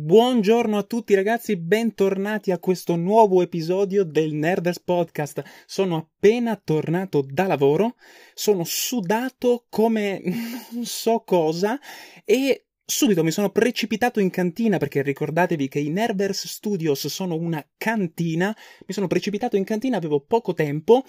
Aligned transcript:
Buongiorno 0.00 0.78
a 0.78 0.84
tutti 0.84 1.12
ragazzi, 1.14 1.56
bentornati 1.56 2.52
a 2.52 2.60
questo 2.60 2.94
nuovo 2.94 3.42
episodio 3.42 4.04
del 4.04 4.32
Nerders 4.32 4.78
Podcast. 4.78 5.42
Sono 5.66 5.96
appena 5.96 6.54
tornato 6.54 7.26
da 7.28 7.48
lavoro, 7.48 7.96
sono 8.32 8.62
sudato 8.62 9.66
come 9.68 10.22
non 10.70 10.84
so 10.84 11.24
cosa 11.26 11.80
e 12.24 12.66
subito 12.84 13.24
mi 13.24 13.32
sono 13.32 13.50
precipitato 13.50 14.20
in 14.20 14.30
cantina 14.30 14.78
perché 14.78 15.02
ricordatevi 15.02 15.66
che 15.66 15.80
i 15.80 15.90
Nerders 15.90 16.46
Studios 16.46 17.08
sono 17.08 17.34
una 17.34 17.66
cantina. 17.76 18.56
Mi 18.86 18.94
sono 18.94 19.08
precipitato 19.08 19.56
in 19.56 19.64
cantina, 19.64 19.96
avevo 19.96 20.20
poco 20.20 20.54
tempo. 20.54 21.02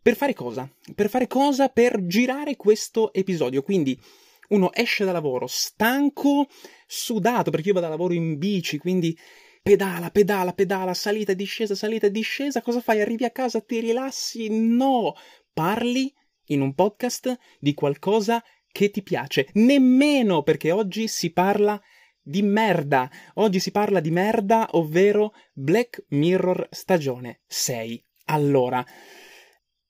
Per 0.00 0.16
fare 0.16 0.32
cosa? 0.32 0.66
Per 0.94 1.10
fare 1.10 1.26
cosa? 1.26 1.68
Per 1.68 2.06
girare 2.06 2.56
questo 2.56 3.12
episodio. 3.12 3.62
Quindi 3.62 4.00
uno 4.48 4.72
esce 4.72 5.04
da 5.04 5.12
lavoro 5.12 5.46
stanco, 5.46 6.48
sudato, 6.86 7.50
perché 7.50 7.68
io 7.68 7.74
vado 7.74 7.86
a 7.86 7.90
lavoro 7.90 8.14
in 8.14 8.38
bici, 8.38 8.78
quindi 8.78 9.16
pedala, 9.62 10.10
pedala, 10.10 10.52
pedala, 10.52 10.94
salita 10.94 11.32
e 11.32 11.36
discesa, 11.36 11.74
salita 11.74 12.06
e 12.06 12.10
discesa, 12.10 12.62
cosa 12.62 12.80
fai? 12.80 13.00
Arrivi 13.00 13.24
a 13.24 13.30
casa, 13.30 13.60
ti 13.60 13.80
rilassi? 13.80 14.48
No! 14.48 15.14
Parli 15.52 16.12
in 16.46 16.60
un 16.60 16.74
podcast 16.74 17.36
di 17.58 17.74
qualcosa 17.74 18.42
che 18.70 18.90
ti 18.90 19.02
piace. 19.02 19.48
Nemmeno 19.54 20.42
perché 20.42 20.70
oggi 20.70 21.08
si 21.08 21.32
parla 21.32 21.80
di 22.20 22.42
merda. 22.42 23.10
Oggi 23.34 23.58
si 23.58 23.70
parla 23.70 24.00
di 24.00 24.10
merda, 24.10 24.68
ovvero 24.72 25.32
Black 25.52 26.04
Mirror 26.08 26.68
stagione 26.70 27.40
6. 27.46 28.04
Allora, 28.26 28.84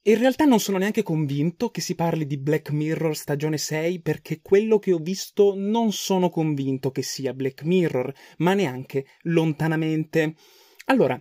in 0.09 0.19
realtà 0.19 0.45
non 0.45 0.61
sono 0.61 0.79
neanche 0.79 1.03
convinto 1.03 1.71
che 1.71 1.81
si 1.81 1.97
parli 1.97 2.27
di 2.27 2.39
Black 2.39 2.71
Mirror 2.71 3.17
stagione 3.17 3.59
6 3.59 4.01
perché 4.03 4.41
quello 4.41 4.79
che 4.79 4.93
ho 4.93 4.99
visto 4.99 5.55
non 5.57 5.93
sono 5.93 6.29
convinto 6.29 6.93
che 6.93 7.03
sia 7.03 7.35
Black 7.35 7.65
Mirror, 7.65 8.13
ma 8.39 8.55
neanche 8.55 9.07
lontanamente. 9.23 10.37
Allora, 10.87 11.19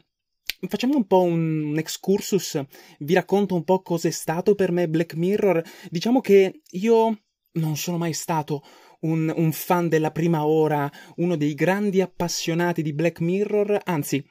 facciamo 0.67 0.97
un 0.97 1.07
po' 1.07 1.23
un 1.23 1.73
excursus, 1.77 2.61
vi 2.99 3.15
racconto 3.15 3.55
un 3.55 3.63
po' 3.63 3.81
cos'è 3.81 4.11
stato 4.11 4.53
per 4.53 4.71
me 4.71 4.87
Black 4.87 5.15
Mirror. 5.15 5.63
Diciamo 5.89 6.21
che 6.21 6.61
io 6.69 7.21
non 7.53 7.77
sono 7.77 7.97
mai 7.97 8.13
stato 8.13 8.61
un, 9.01 9.33
un, 9.35 9.51
fan 9.51 9.89
della 9.89 10.11
prima 10.11 10.45
ora, 10.45 10.91
uno 11.15 11.35
dei 11.35 11.55
grandi 11.55 12.01
appassionati 12.01 12.83
di 12.83 12.93
Black 12.93 13.19
Mirror, 13.19 13.81
anzi, 13.83 14.23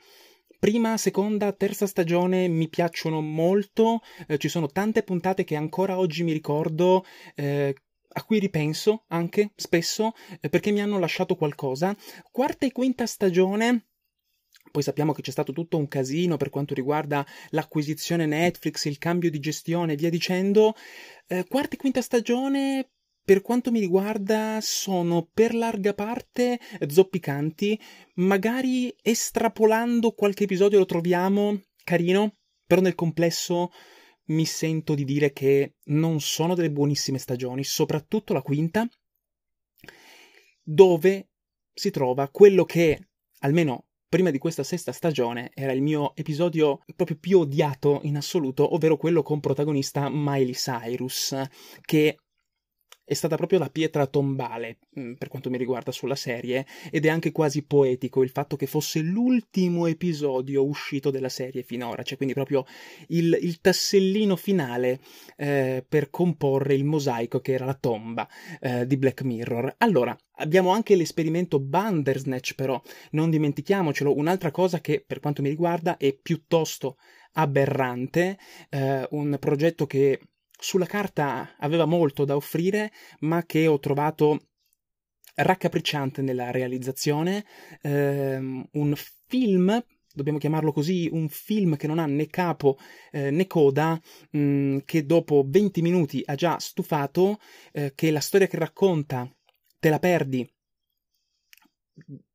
prima, 0.64 0.96
seconda, 0.96 1.52
terza 1.52 1.86
stagione 1.86 2.48
mi 2.48 2.70
piacciono 2.70 3.20
molto, 3.20 4.00
eh, 4.26 4.38
ci 4.38 4.48
sono 4.48 4.66
tante 4.68 5.02
puntate 5.02 5.44
che 5.44 5.56
ancora 5.56 5.98
oggi 5.98 6.22
mi 6.22 6.32
ricordo, 6.32 7.04
eh, 7.34 7.74
a 8.08 8.24
cui 8.24 8.38
ripenso 8.38 9.04
anche 9.08 9.52
spesso, 9.56 10.14
eh, 10.40 10.48
perché 10.48 10.70
mi 10.70 10.80
hanno 10.80 10.98
lasciato 10.98 11.34
qualcosa. 11.34 11.94
Quarta 12.30 12.64
e 12.64 12.72
quinta 12.72 13.04
stagione 13.04 13.88
poi 14.70 14.82
sappiamo 14.82 15.12
che 15.12 15.20
c'è 15.20 15.30
stato 15.30 15.52
tutto 15.52 15.76
un 15.76 15.86
casino 15.86 16.36
per 16.38 16.48
quanto 16.50 16.74
riguarda 16.74 17.24
l'acquisizione 17.50 18.24
Netflix, 18.26 18.86
il 18.86 18.98
cambio 18.98 19.30
di 19.30 19.38
gestione 19.38 19.92
e 19.92 19.96
via 19.96 20.10
dicendo. 20.10 20.74
Eh, 21.26 21.44
quarta 21.46 21.74
e 21.74 21.78
quinta 21.78 22.00
stagione 22.00 22.93
per 23.24 23.40
quanto 23.40 23.70
mi 23.70 23.80
riguarda 23.80 24.58
sono 24.60 25.28
per 25.32 25.54
larga 25.54 25.94
parte 25.94 26.60
zoppicanti, 26.86 27.80
magari 28.16 28.94
estrapolando 29.02 30.12
qualche 30.12 30.44
episodio 30.44 30.78
lo 30.78 30.84
troviamo 30.84 31.62
carino, 31.82 32.36
però 32.66 32.82
nel 32.82 32.94
complesso 32.94 33.70
mi 34.26 34.44
sento 34.44 34.94
di 34.94 35.04
dire 35.04 35.32
che 35.32 35.76
non 35.84 36.20
sono 36.20 36.54
delle 36.54 36.70
buonissime 36.70 37.18
stagioni, 37.18 37.64
soprattutto 37.64 38.32
la 38.32 38.42
quinta, 38.42 38.86
dove 40.62 41.28
si 41.72 41.90
trova 41.90 42.28
quello 42.28 42.64
che, 42.64 43.08
almeno 43.40 43.86
prima 44.08 44.30
di 44.30 44.38
questa 44.38 44.62
sesta 44.62 44.92
stagione, 44.92 45.50
era 45.54 45.72
il 45.72 45.82
mio 45.82 46.14
episodio 46.14 46.84
proprio 46.94 47.16
più 47.18 47.40
odiato 47.40 48.00
in 48.04 48.16
assoluto, 48.16 48.74
ovvero 48.74 48.96
quello 48.96 49.22
con 49.22 49.40
protagonista 49.40 50.08
Miley 50.10 50.52
Cyrus, 50.52 51.36
che 51.80 52.18
è 53.04 53.14
stata 53.14 53.36
proprio 53.36 53.58
la 53.58 53.68
pietra 53.68 54.06
tombale 54.06 54.78
mm, 54.98 55.14
per 55.14 55.28
quanto 55.28 55.50
mi 55.50 55.58
riguarda 55.58 55.92
sulla 55.92 56.14
serie 56.14 56.66
ed 56.90 57.04
è 57.04 57.08
anche 57.08 57.32
quasi 57.32 57.62
poetico 57.62 58.22
il 58.22 58.30
fatto 58.30 58.56
che 58.56 58.66
fosse 58.66 59.00
l'ultimo 59.00 59.86
episodio 59.86 60.64
uscito 60.64 61.10
della 61.10 61.28
serie 61.28 61.62
finora, 61.62 62.02
cioè 62.02 62.16
quindi 62.16 62.34
proprio 62.34 62.64
il, 63.08 63.36
il 63.40 63.60
tassellino 63.60 64.36
finale 64.36 65.00
eh, 65.36 65.84
per 65.86 66.10
comporre 66.10 66.74
il 66.74 66.84
mosaico 66.84 67.40
che 67.40 67.52
era 67.52 67.66
la 67.66 67.74
tomba 67.74 68.28
eh, 68.60 68.86
di 68.86 68.96
Black 68.96 69.22
Mirror. 69.22 69.74
Allora, 69.78 70.16
abbiamo 70.36 70.70
anche 70.70 70.96
l'esperimento 70.96 71.60
Bandersnatch 71.60 72.54
però, 72.54 72.80
non 73.10 73.30
dimentichiamocelo, 73.30 74.16
un'altra 74.16 74.50
cosa 74.50 74.80
che 74.80 75.04
per 75.06 75.20
quanto 75.20 75.42
mi 75.42 75.48
riguarda 75.50 75.96
è 75.96 76.14
piuttosto 76.14 76.96
aberrante, 77.34 78.38
eh, 78.70 79.06
un 79.10 79.36
progetto 79.38 79.86
che 79.86 80.20
sulla 80.64 80.86
carta 80.86 81.56
aveva 81.58 81.84
molto 81.84 82.24
da 82.24 82.36
offrire, 82.36 82.90
ma 83.20 83.44
che 83.44 83.66
ho 83.66 83.78
trovato 83.78 84.46
raccapricciante 85.34 86.22
nella 86.22 86.50
realizzazione, 86.50 87.44
ehm, 87.82 88.68
un 88.72 88.94
film 89.26 89.84
dobbiamo 90.14 90.38
chiamarlo 90.38 90.72
così, 90.72 91.08
un 91.12 91.28
film 91.28 91.76
che 91.76 91.88
non 91.88 91.98
ha 91.98 92.06
né 92.06 92.28
capo 92.28 92.78
eh, 93.10 93.30
né 93.30 93.46
coda, 93.46 94.00
mh, 94.30 94.38
mm, 94.38 94.78
che 94.84 95.04
dopo 95.04 95.44
20 95.46 95.82
minuti 95.82 96.22
ha 96.24 96.34
già 96.34 96.58
stufato, 96.58 97.38
eh, 97.72 97.92
che 97.94 98.10
la 98.10 98.20
storia 98.20 98.46
che 98.46 98.56
racconta 98.56 99.28
te 99.78 99.90
la 99.90 99.98
perdi 99.98 100.48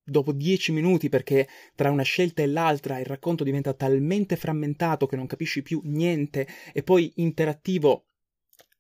dopo 0.04 0.34
10 0.34 0.72
minuti 0.72 1.10
perché 1.10 1.48
tra 1.76 1.90
una 1.92 2.04
scelta 2.04 2.42
e 2.42 2.48
l'altra 2.48 3.00
il 3.00 3.06
racconto 3.06 3.44
diventa 3.44 3.74
talmente 3.74 4.36
frammentato 4.36 5.06
che 5.06 5.16
non 5.16 5.28
capisci 5.28 5.62
più 5.62 5.82
niente 5.84 6.48
e 6.74 6.84
poi 6.84 7.12
interattivo 7.18 8.09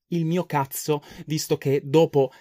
il 0.09 0.25
mio 0.25 0.45
cazzo, 0.45 1.01
visto 1.25 1.57
che 1.57 1.81
dopo 1.83 2.31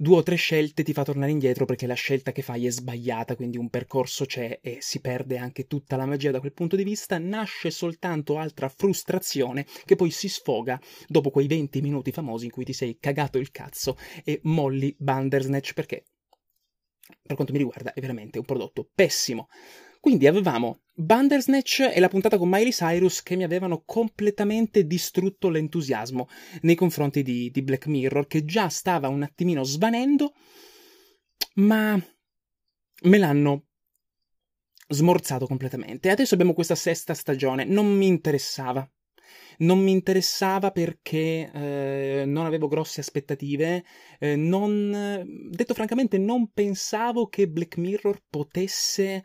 due 0.00 0.18
o 0.18 0.22
tre 0.22 0.36
scelte 0.36 0.84
ti 0.84 0.92
fa 0.92 1.02
tornare 1.02 1.32
indietro 1.32 1.64
perché 1.64 1.86
la 1.86 1.94
scelta 1.94 2.30
che 2.30 2.42
fai 2.42 2.66
è 2.66 2.70
sbagliata, 2.70 3.34
quindi 3.34 3.56
un 3.56 3.68
percorso 3.68 4.26
c'è 4.26 4.60
e 4.62 4.78
si 4.80 5.00
perde 5.00 5.38
anche 5.38 5.66
tutta 5.66 5.96
la 5.96 6.06
magia 6.06 6.30
da 6.30 6.38
quel 6.38 6.52
punto 6.52 6.76
di 6.76 6.84
vista, 6.84 7.18
nasce 7.18 7.70
soltanto 7.70 8.38
altra 8.38 8.68
frustrazione 8.68 9.66
che 9.84 9.96
poi 9.96 10.10
si 10.10 10.28
sfoga 10.28 10.80
dopo 11.08 11.30
quei 11.30 11.48
20 11.48 11.80
minuti 11.80 12.12
famosi 12.12 12.44
in 12.44 12.52
cui 12.52 12.64
ti 12.64 12.72
sei 12.72 12.98
cagato 13.00 13.38
il 13.38 13.50
cazzo 13.50 13.96
e 14.22 14.38
molli 14.44 14.94
Bandersnatch 14.96 15.72
perché 15.72 16.04
per 17.22 17.34
quanto 17.34 17.52
mi 17.52 17.58
riguarda 17.58 17.92
è 17.92 18.00
veramente 18.00 18.38
un 18.38 18.44
prodotto 18.44 18.88
pessimo. 18.94 19.48
Quindi 20.00 20.26
avevamo 20.26 20.80
Bandersnatch 20.94 21.92
e 21.94 22.00
la 22.00 22.08
puntata 22.08 22.38
con 22.38 22.48
Miley 22.48 22.72
Cyrus 22.72 23.22
che 23.22 23.36
mi 23.36 23.44
avevano 23.44 23.82
completamente 23.84 24.84
distrutto 24.84 25.48
l'entusiasmo 25.48 26.28
nei 26.62 26.74
confronti 26.74 27.22
di, 27.22 27.50
di 27.50 27.62
Black 27.62 27.86
Mirror, 27.86 28.26
che 28.26 28.44
già 28.44 28.68
stava 28.68 29.08
un 29.08 29.22
attimino 29.22 29.62
svanendo, 29.62 30.34
ma 31.54 32.00
me 33.02 33.18
l'hanno 33.18 33.66
smorzato 34.88 35.46
completamente. 35.46 36.10
Adesso 36.10 36.34
abbiamo 36.34 36.54
questa 36.54 36.74
sesta 36.74 37.14
stagione, 37.14 37.64
non 37.64 37.86
mi 37.96 38.06
interessava. 38.06 38.88
Non 39.58 39.80
mi 39.80 39.90
interessava 39.90 40.70
perché 40.70 41.50
eh, 41.52 42.24
non 42.26 42.46
avevo 42.46 42.68
grosse 42.68 43.00
aspettative, 43.00 43.84
eh, 44.20 44.36
non, 44.36 45.50
detto 45.50 45.74
francamente 45.74 46.16
non 46.16 46.52
pensavo 46.52 47.26
che 47.26 47.48
Black 47.48 47.76
Mirror 47.76 48.22
potesse 48.30 49.24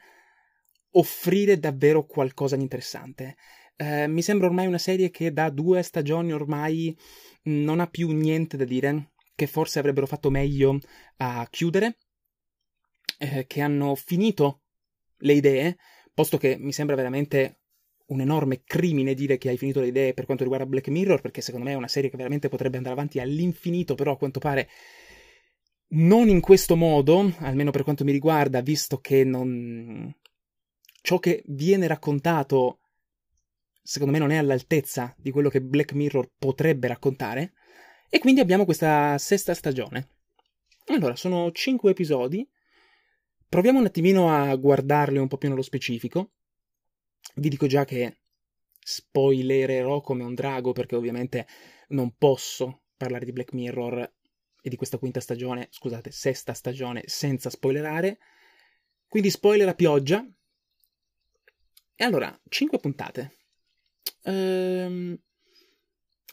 offrire 0.94 1.60
davvero 1.60 2.06
qualcosa 2.06 2.56
di 2.56 2.64
interessante. 2.64 3.36
Eh, 3.76 4.08
mi 4.08 4.22
sembra 4.22 4.48
ormai 4.48 4.68
una 4.68 4.78
serie 4.78 5.10
che 5.10 5.32
da 5.32 5.50
due 5.50 5.82
stagioni 5.82 6.34
ormai 6.34 6.96
non 7.44 7.80
ha 7.80 7.88
più 7.88 8.12
niente 8.12 8.58
da 8.58 8.66
dire, 8.66 9.12
che 9.36 9.48
forse 9.48 9.80
avrebbero 9.80 10.06
fatto 10.06 10.30
meglio 10.30 10.78
a 11.18 11.48
chiudere, 11.50 11.98
eh, 13.18 13.46
che 13.48 13.62
hanno 13.62 13.96
finito 13.96 14.62
le 15.18 15.34
idee, 15.34 15.78
posto 16.14 16.38
che 16.38 16.58
mi 16.60 16.72
sembra 16.72 16.96
veramente 16.96 17.60
un 18.08 18.22
enorme 18.22 18.64
crimine 18.64 19.14
dire 19.14 19.38
che 19.38 19.50
hai 19.50 19.58
finito 19.58 19.80
le 19.80 19.88
idee 19.88 20.14
per 20.14 20.26
quanto 20.26 20.44
riguarda 20.44 20.68
Black 20.68 20.90
Mirror, 20.90 21.22
perché 21.22 21.42
secondo 21.42 21.66
me 21.66 21.74
è 21.74 21.78
una 21.78 21.88
serie 21.88 22.10
che 22.10 22.18
veramente 22.18 22.50
potrebbe 22.50 22.78
andare 22.78 22.96
avanti 22.96 23.20
all'infinito, 23.20 23.96
però 23.96 24.14
a 24.14 24.18
quanto 24.18 24.40
pare 24.40 24.70
non 25.96 26.28
in 26.28 26.42
questo 26.42 26.76
modo, 26.76 27.34
almeno 27.40 27.72
per 27.72 27.84
quanto 27.84 28.04
mi 28.04 28.12
riguarda, 28.12 28.62
visto 28.62 29.00
che 29.00 29.24
non, 29.24 30.14
ciò 31.04 31.20
che 31.20 31.44
viene 31.48 31.86
raccontato 31.86 32.80
secondo 33.84 34.14
me 34.14 34.20
non 34.20 34.32
è 34.32 34.38
all'altezza 34.38 35.14
di 35.18 35.32
quello 35.32 35.50
che 35.50 35.62
Black 35.62 35.92
Mirror 35.92 36.32
potrebbe 36.38 36.88
raccontare 36.88 37.52
e 38.10 38.20
quindi 38.20 38.40
abbiamo 38.40 38.64
questa 38.64 39.18
sesta 39.18 39.54
stagione. 39.54 40.08
Allora, 40.86 41.16
sono 41.16 41.52
cinque 41.52 41.92
episodi. 41.92 42.48
Proviamo 43.50 43.80
un 43.80 43.86
attimino 43.86 44.30
a 44.30 44.56
guardarli 44.56 45.18
un 45.18 45.28
po' 45.28 45.38
più 45.38 45.50
nello 45.50 45.62
specifico. 45.62 46.32
Vi 47.36 47.50
dico 47.50 47.68
già 47.68 47.84
che 47.84 48.20
spoilererò 48.80 50.00
come 50.02 50.24
un 50.24 50.36
drago 50.36 50.72
perché 50.72 50.96
ovviamente 50.96 51.48
non 51.90 52.16
posso 52.18 52.84
parlare 52.96 53.26
di 53.26 53.34
Black 53.34 53.52
Mirror 53.54 54.14
e 54.62 54.70
di 54.70 54.76
questa 54.78 54.98
quinta 54.98 55.20
stagione, 55.20 55.68
scusate, 55.70 56.12
sesta 56.12 56.54
stagione 56.54 57.04
senza 57.08 57.50
spoilerare. 57.50 58.20
Quindi 59.08 59.30
spoiler 59.30 59.68
a 59.68 59.74
pioggia. 59.74 60.26
E 61.96 62.04
allora, 62.04 62.38
5 62.50 62.80
puntate. 62.80 63.38
Ehm, 64.24 65.18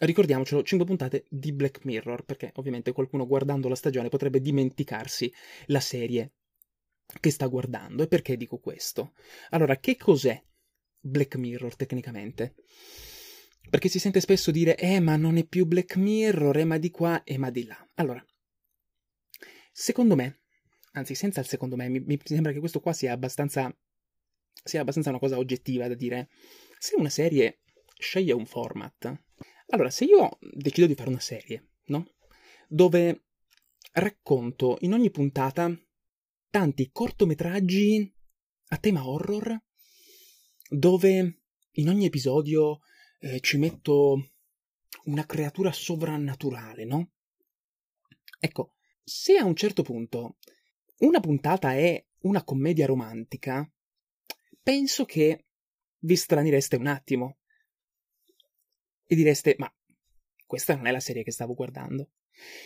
ricordiamocelo, 0.00 0.62
5 0.62 0.86
puntate 0.86 1.24
di 1.28 1.52
Black 1.52 1.84
Mirror, 1.84 2.24
perché 2.24 2.52
ovviamente 2.54 2.92
qualcuno 2.92 3.26
guardando 3.26 3.68
la 3.68 3.74
stagione 3.74 4.08
potrebbe 4.08 4.40
dimenticarsi 4.40 5.32
la 5.66 5.80
serie 5.80 6.32
che 7.20 7.30
sta 7.30 7.46
guardando. 7.46 8.02
E 8.02 8.08
perché 8.08 8.36
dico 8.36 8.58
questo? 8.58 9.12
Allora, 9.50 9.76
che 9.78 9.96
cos'è 9.96 10.40
Black 11.00 11.36
Mirror 11.36 11.76
tecnicamente? 11.76 12.54
Perché 13.68 13.88
si 13.88 13.98
sente 13.98 14.20
spesso 14.20 14.50
dire, 14.50 14.76
eh, 14.76 15.00
ma 15.00 15.16
non 15.16 15.36
è 15.36 15.44
più 15.44 15.66
Black 15.66 15.96
Mirror, 15.96 16.56
eh, 16.56 16.64
ma 16.64 16.78
di 16.78 16.90
qua 16.90 17.22
e 17.24 17.38
ma 17.38 17.50
di 17.50 17.64
là. 17.64 17.88
Allora, 17.94 18.24
secondo 19.70 20.16
me, 20.16 20.40
anzi, 20.92 21.14
senza 21.14 21.40
il 21.40 21.46
secondo 21.46 21.76
me, 21.76 21.88
mi, 21.88 22.00
mi 22.00 22.18
sembra 22.22 22.52
che 22.52 22.58
questo 22.58 22.80
qua 22.80 22.92
sia 22.92 23.12
abbastanza, 23.12 23.74
sia 24.62 24.80
abbastanza 24.80 25.10
una 25.10 25.18
cosa 25.18 25.38
oggettiva 25.38 25.88
da 25.88 25.94
dire. 25.94 26.28
Se 26.78 26.94
una 26.96 27.10
serie 27.10 27.60
sceglie 27.98 28.32
un 28.32 28.46
format, 28.46 29.22
allora, 29.68 29.90
se 29.90 30.04
io 30.04 30.38
decido 30.40 30.86
di 30.86 30.94
fare 30.94 31.10
una 31.10 31.20
serie, 31.20 31.74
no? 31.86 32.14
Dove 32.68 33.26
racconto 33.92 34.78
in 34.80 34.92
ogni 34.92 35.10
puntata 35.10 35.72
tanti 36.50 36.90
cortometraggi 36.90 38.12
a 38.68 38.76
tema 38.78 39.06
horror, 39.06 39.62
dove 40.68 41.42
in 41.72 41.88
ogni 41.88 42.04
episodio 42.06 42.80
eh, 43.20 43.40
ci 43.40 43.58
metto 43.58 44.32
una 45.04 45.24
creatura 45.24 45.70
sovrannaturale, 45.70 46.84
no? 46.84 47.12
Ecco, 48.40 48.74
se 49.04 49.36
a 49.36 49.44
un 49.44 49.54
certo 49.54 49.82
punto 49.82 50.38
una 50.98 51.20
puntata 51.20 51.74
è 51.74 52.04
una 52.22 52.42
commedia 52.42 52.86
romantica, 52.86 53.70
penso 54.70 55.04
che 55.04 55.46
vi 56.04 56.14
stranireste 56.14 56.76
un 56.76 56.86
attimo 56.86 57.38
e 59.04 59.16
direste, 59.16 59.56
ma 59.58 59.68
questa 60.46 60.76
non 60.76 60.86
è 60.86 60.92
la 60.92 61.00
serie 61.00 61.24
che 61.24 61.32
stavo 61.32 61.54
guardando. 61.54 62.10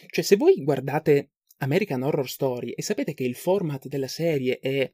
Cioè, 0.09 0.23
se 0.23 0.37
voi 0.37 0.63
guardate 0.63 1.31
American 1.61 2.03
Horror 2.03 2.29
Story 2.29 2.73
e 2.73 2.83
sapete 2.83 3.15
che 3.15 3.25
il 3.25 3.35
format 3.35 3.87
della 3.89 4.07
serie 4.07 4.59
è 4.59 4.93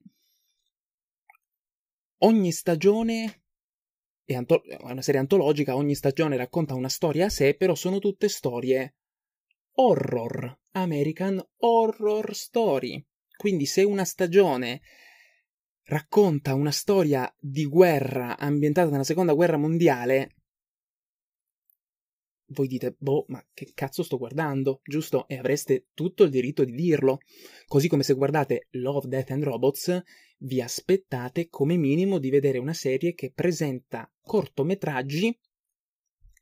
ogni 2.19 2.53
stagione 2.53 3.43
è, 4.25 4.37
una 4.83 5.03
serie 5.03 5.19
antologica, 5.19 5.75
ogni 5.75 5.97
stagione 5.97 6.37
racconta 6.37 6.75
una 6.75 6.89
storia 6.89 7.27
a 7.27 7.31
sé, 7.31 7.57
però 7.57 7.75
sono 7.75 7.99
tutte 7.99 8.29
storie 8.29 8.95
horror, 9.73 10.61
American 10.75 11.45
Horror 11.57 12.37
Story. 12.37 13.05
Quindi 13.37 13.67
se 13.67 13.83
una 13.83 14.05
stagione 14.05 14.81
racconta 15.91 16.55
una 16.55 16.71
storia 16.71 17.33
di 17.37 17.67
guerra 17.67 18.39
ambientata 18.39 18.91
nella 18.91 19.03
seconda 19.03 19.33
guerra 19.33 19.57
mondiale, 19.57 20.37
voi 22.53 22.69
dite, 22.69 22.95
boh, 22.97 23.25
ma 23.29 23.45
che 23.53 23.73
cazzo 23.75 24.05
sto 24.05 24.17
guardando, 24.17 24.83
giusto? 24.85 25.27
E 25.27 25.37
avreste 25.37 25.89
tutto 25.93 26.23
il 26.23 26.31
diritto 26.31 26.65
di 26.65 26.73
dirlo. 26.73 27.19
Così 27.67 27.89
come 27.89 28.05
se 28.05 28.15
guardate 28.15 28.69
Love, 28.71 29.09
Death 29.09 29.33
and 29.33 29.43
Robots, 29.43 30.03
vi 30.39 30.61
aspettate 30.61 31.49
come 31.49 31.77
minimo 31.77 32.19
di 32.19 32.31
vedere 32.31 32.59
una 32.59 32.73
serie 32.73 33.15
che 33.15 33.33
presenta 33.33 34.09
cortometraggi 34.21 35.37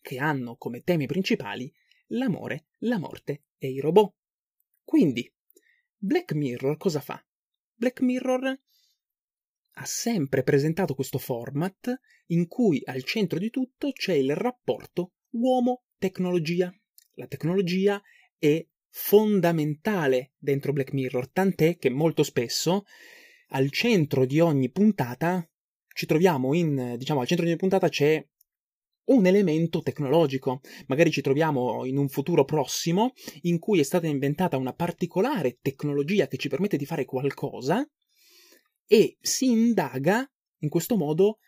che 0.02 0.18
hanno 0.18 0.56
come 0.56 0.82
temi 0.82 1.06
principali 1.06 1.72
l'amore, 2.08 2.66
la 2.80 2.98
morte 2.98 3.44
e 3.56 3.68
i 3.68 3.80
robot. 3.80 4.14
Quindi, 4.84 5.30
Black 5.96 6.32
Mirror 6.34 6.76
cosa 6.76 7.00
fa? 7.00 7.22
Black 7.74 8.00
Mirror 8.00 8.58
ha 9.80 9.84
sempre 9.84 10.42
presentato 10.42 10.94
questo 10.94 11.18
format 11.18 11.94
in 12.26 12.48
cui 12.48 12.82
al 12.84 13.04
centro 13.04 13.38
di 13.38 13.48
tutto 13.48 13.92
c'è 13.92 14.14
il 14.14 14.34
rapporto 14.34 15.12
uomo-tecnologia. 15.30 16.72
La 17.14 17.28
tecnologia 17.28 18.00
è 18.36 18.66
fondamentale 18.90 20.32
dentro 20.36 20.72
Black 20.72 20.92
Mirror, 20.92 21.30
tant'è 21.30 21.76
che 21.76 21.90
molto 21.90 22.24
spesso 22.24 22.84
al 23.50 23.70
centro 23.70 24.26
di 24.26 24.40
ogni 24.40 24.70
puntata 24.70 25.48
ci 25.94 26.06
troviamo 26.06 26.54
in, 26.54 26.96
diciamo, 26.98 27.20
al 27.20 27.26
centro 27.26 27.44
di 27.44 27.52
ogni 27.52 27.60
puntata 27.60 27.88
c'è 27.88 28.24
un 29.06 29.26
elemento 29.26 29.80
tecnologico. 29.80 30.60
Magari 30.88 31.12
ci 31.12 31.22
troviamo 31.22 31.84
in 31.84 31.96
un 31.98 32.08
futuro 32.08 32.44
prossimo 32.44 33.12
in 33.42 33.60
cui 33.60 33.78
è 33.78 33.84
stata 33.84 34.08
inventata 34.08 34.56
una 34.56 34.74
particolare 34.74 35.58
tecnologia 35.62 36.26
che 36.26 36.36
ci 36.36 36.48
permette 36.48 36.76
di 36.76 36.84
fare 36.84 37.04
qualcosa 37.04 37.88
e 38.88 39.18
si 39.20 39.50
indaga 39.50 40.28
in 40.60 40.68
questo 40.68 40.96
modo 40.96 41.38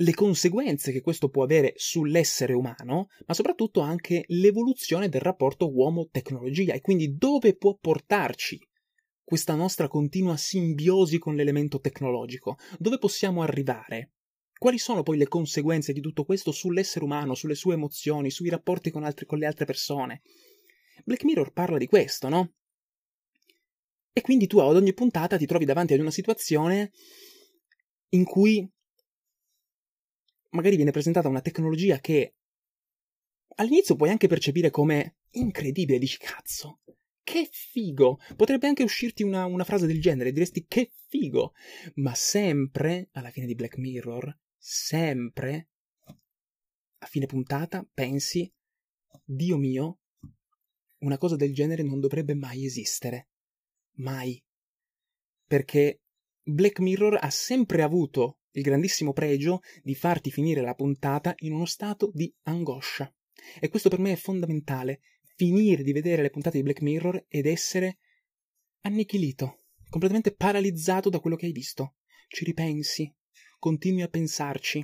le 0.00 0.14
conseguenze 0.14 0.92
che 0.92 1.00
questo 1.00 1.28
può 1.28 1.44
avere 1.44 1.74
sull'essere 1.76 2.54
umano, 2.54 3.08
ma 3.26 3.34
soprattutto 3.34 3.80
anche 3.80 4.24
l'evoluzione 4.28 5.08
del 5.08 5.20
rapporto 5.20 5.70
uomo-tecnologia 5.72 6.74
e 6.74 6.80
quindi 6.80 7.16
dove 7.16 7.54
può 7.56 7.76
portarci 7.78 8.58
questa 9.22 9.54
nostra 9.54 9.88
continua 9.88 10.36
simbiosi 10.36 11.18
con 11.18 11.36
l'elemento 11.36 11.80
tecnologico, 11.80 12.56
dove 12.78 12.98
possiamo 12.98 13.42
arrivare. 13.42 14.14
Quali 14.58 14.78
sono 14.78 15.02
poi 15.02 15.18
le 15.18 15.28
conseguenze 15.28 15.92
di 15.92 16.00
tutto 16.00 16.24
questo 16.24 16.50
sull'essere 16.50 17.04
umano, 17.04 17.34
sulle 17.34 17.54
sue 17.54 17.74
emozioni, 17.74 18.30
sui 18.30 18.48
rapporti 18.48 18.90
con, 18.90 19.04
altri, 19.04 19.26
con 19.26 19.38
le 19.38 19.46
altre 19.46 19.66
persone? 19.66 20.22
Black 21.04 21.24
Mirror 21.24 21.52
parla 21.52 21.78
di 21.78 21.86
questo, 21.86 22.28
no? 22.28 22.54
E 24.12 24.20
quindi 24.20 24.46
tu 24.46 24.58
ad 24.58 24.76
ogni 24.76 24.92
puntata 24.92 25.36
ti 25.36 25.46
trovi 25.46 25.64
davanti 25.64 25.94
ad 25.94 26.00
una 26.00 26.10
situazione 26.10 26.92
in 28.10 28.24
cui 28.24 28.68
magari 30.50 30.76
viene 30.76 30.90
presentata 30.90 31.28
una 31.28 31.40
tecnologia 31.40 32.00
che 32.00 32.34
all'inizio 33.56 33.94
puoi 33.94 34.10
anche 34.10 34.26
percepire 34.26 34.70
come 34.70 35.16
incredibile, 35.30 35.98
dici 35.98 36.18
cazzo, 36.18 36.80
che 37.22 37.48
figo! 37.50 38.18
Potrebbe 38.36 38.66
anche 38.66 38.82
uscirti 38.82 39.22
una, 39.22 39.44
una, 39.44 39.64
frase 39.64 39.86
del 39.86 40.00
genere, 40.00 40.32
diresti 40.32 40.66
che 40.66 40.90
figo! 41.08 41.52
Ma 41.96 42.14
sempre, 42.14 43.08
alla 43.12 43.30
fine 43.30 43.46
di 43.46 43.54
Black 43.54 43.76
Mirror, 43.76 44.36
sempre, 44.56 45.68
a 46.98 47.06
fine 47.06 47.26
puntata, 47.26 47.86
pensi, 47.92 48.52
Dio 49.24 49.56
mio, 49.56 50.00
una 50.98 51.18
cosa 51.18 51.36
del 51.36 51.54
genere 51.54 51.82
non 51.82 52.00
dovrebbe 52.00 52.34
mai 52.34 52.64
esistere. 52.64 53.28
Mai. 53.96 54.42
Perché 55.46 56.02
Black 56.42 56.80
Mirror 56.80 57.18
ha 57.20 57.30
sempre 57.30 57.82
avuto 57.82 58.38
il 58.52 58.62
grandissimo 58.62 59.12
pregio 59.12 59.60
di 59.82 59.94
farti 59.94 60.30
finire 60.30 60.60
la 60.60 60.74
puntata 60.74 61.34
in 61.38 61.52
uno 61.52 61.66
stato 61.66 62.10
di 62.12 62.32
angoscia. 62.42 63.12
E 63.60 63.68
questo 63.68 63.88
per 63.88 63.98
me 63.98 64.12
è 64.12 64.16
fondamentale, 64.16 65.00
finire 65.36 65.82
di 65.82 65.92
vedere 65.92 66.22
le 66.22 66.30
puntate 66.30 66.58
di 66.58 66.62
Black 66.62 66.82
Mirror 66.82 67.24
ed 67.28 67.46
essere 67.46 67.98
annichilito, 68.82 69.60
completamente 69.88 70.34
paralizzato 70.34 71.08
da 71.08 71.20
quello 71.20 71.36
che 71.36 71.46
hai 71.46 71.52
visto. 71.52 71.96
Ci 72.28 72.44
ripensi, 72.44 73.12
continui 73.58 74.02
a 74.02 74.08
pensarci. 74.08 74.78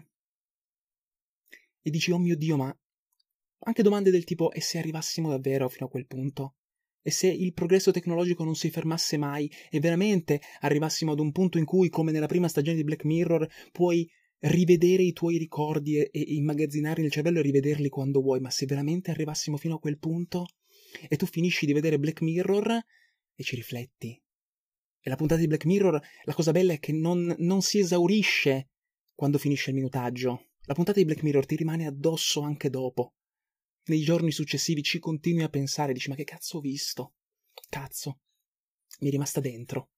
E 1.83 1.91
dici, 1.91 2.11
oh 2.11 2.19
mio 2.19 2.37
Dio, 2.37 2.57
ma 2.57 2.77
anche 3.59 3.83
domande 3.83 4.11
del 4.11 4.25
tipo, 4.25 4.53
e 4.53 4.61
se 4.61 4.79
arrivassimo 4.79 5.29
davvero 5.29 5.69
fino 5.69 5.87
a 5.87 5.91
quel 5.91 6.07
punto? 6.07 6.57
E 7.07 7.13
se 7.13 7.29
il 7.29 7.53
progresso 7.53 7.93
tecnologico 7.93 8.43
non 8.43 8.57
si 8.57 8.69
fermasse 8.69 9.17
mai 9.17 9.49
e 9.71 9.79
veramente 9.79 10.41
arrivassimo 10.63 11.13
ad 11.13 11.21
un 11.21 11.31
punto 11.31 11.57
in 11.57 11.65
cui, 11.65 11.89
come 11.89 12.11
nella 12.11 12.27
prima 12.27 12.49
stagione 12.49 12.77
di 12.77 12.83
Black 12.83 13.05
Mirror, 13.05 13.49
puoi 13.71 14.11
rivedere 14.41 15.05
i 15.05 15.13
tuoi 15.13 15.39
ricordi 15.39 15.99
e, 15.99 16.11
e 16.13 16.35
immagazzinarli 16.35 17.03
nel 17.03 17.13
cervello 17.13 17.39
e 17.39 17.43
rivederli 17.43 17.89
quando 17.91 18.21
vuoi, 18.21 18.41
ma 18.41 18.51
se 18.51 18.67
veramente 18.67 19.13
arrivassimo 19.13 19.57
fino 19.57 19.77
a 19.77 19.79
quel 19.79 19.99
punto 19.99 20.47
e 21.09 21.15
tu 21.17 21.27
finisci 21.27 21.65
di 21.65 21.73
vedere 21.73 22.01
Black 22.01 22.23
Mirror 22.23 22.85
e 23.37 23.43
ci 23.45 23.55
rifletti. 23.55 24.21
E 25.01 25.09
la 25.09 25.15
puntata 25.15 25.41
di 25.41 25.47
Black 25.47 25.65
Mirror, 25.65 26.03
la 26.25 26.35
cosa 26.35 26.51
bella 26.51 26.73
è 26.73 26.81
che 26.81 26.91
non, 26.91 27.37
non 27.39 27.63
si 27.63 27.79
esaurisce 27.79 28.71
quando 29.15 29.39
finisce 29.39 29.71
il 29.71 29.77
minutaggio. 29.77 30.49
La 30.63 30.75
puntata 30.75 30.99
di 30.99 31.05
Black 31.05 31.23
Mirror 31.23 31.47
ti 31.47 31.55
rimane 31.55 31.87
addosso 31.87 32.41
anche 32.41 32.69
dopo 32.69 33.13
nei 33.87 34.00
giorni 34.00 34.33
successivi 34.33 34.83
ci 34.83 34.99
continui 34.99 35.43
a 35.43 35.49
pensare, 35.49 35.93
dici 35.93 36.09
ma 36.09 36.14
che 36.14 36.25
cazzo 36.25 36.59
ho 36.59 36.61
visto? 36.61 37.14
Cazzo, 37.69 38.21
mi 39.00 39.09
è 39.09 39.11
rimasta 39.11 39.40
dentro. 39.40 39.90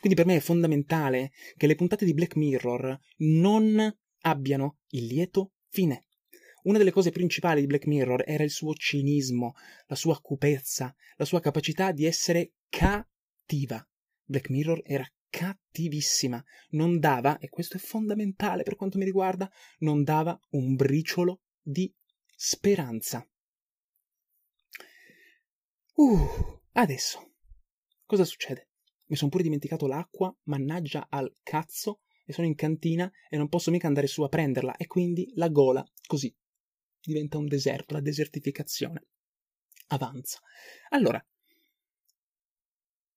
Quindi 0.00 0.16
per 0.16 0.26
me 0.26 0.36
è 0.36 0.40
fondamentale 0.40 1.32
che 1.56 1.66
le 1.66 1.74
puntate 1.74 2.04
di 2.04 2.14
Black 2.14 2.36
Mirror 2.36 2.98
non 3.18 3.94
abbiano 4.20 4.78
il 4.88 5.06
lieto 5.06 5.52
fine. 5.68 6.06
Una 6.62 6.78
delle 6.78 6.90
cose 6.90 7.10
principali 7.10 7.60
di 7.60 7.66
Black 7.66 7.86
Mirror 7.86 8.24
era 8.26 8.42
il 8.42 8.50
suo 8.50 8.74
cinismo, 8.74 9.52
la 9.86 9.94
sua 9.94 10.18
cupezza, 10.20 10.94
la 11.16 11.24
sua 11.24 11.40
capacità 11.40 11.92
di 11.92 12.04
essere 12.04 12.54
cattiva. 12.68 13.86
Black 14.24 14.50
Mirror 14.50 14.82
era 14.84 15.08
cattivissima, 15.28 16.42
non 16.70 16.98
dava, 16.98 17.38
e 17.38 17.48
questo 17.48 17.76
è 17.76 17.80
fondamentale 17.80 18.62
per 18.62 18.74
quanto 18.74 18.98
mi 18.98 19.04
riguarda, 19.04 19.48
non 19.78 20.02
dava 20.02 20.36
un 20.50 20.74
briciolo 20.74 21.42
di 21.60 21.92
speranza. 22.36 23.26
Uh, 25.94 26.60
adesso, 26.72 27.32
cosa 28.04 28.24
succede? 28.24 28.68
Mi 29.06 29.16
sono 29.16 29.30
pure 29.30 29.42
dimenticato 29.42 29.86
l'acqua, 29.86 30.36
mannaggia 30.44 31.06
al 31.08 31.34
cazzo, 31.42 32.02
e 32.26 32.32
sono 32.32 32.46
in 32.46 32.54
cantina 32.54 33.10
e 33.30 33.36
non 33.36 33.48
posso 33.48 33.70
mica 33.70 33.86
andare 33.86 34.06
su 34.06 34.22
a 34.22 34.28
prenderla, 34.28 34.76
e 34.76 34.86
quindi 34.86 35.32
la 35.34 35.48
gola, 35.48 35.84
così, 36.06 36.34
diventa 37.00 37.38
un 37.38 37.46
deserto, 37.46 37.94
la 37.94 38.00
desertificazione. 38.00 39.06
Avanza. 39.88 40.40
Allora, 40.90 41.24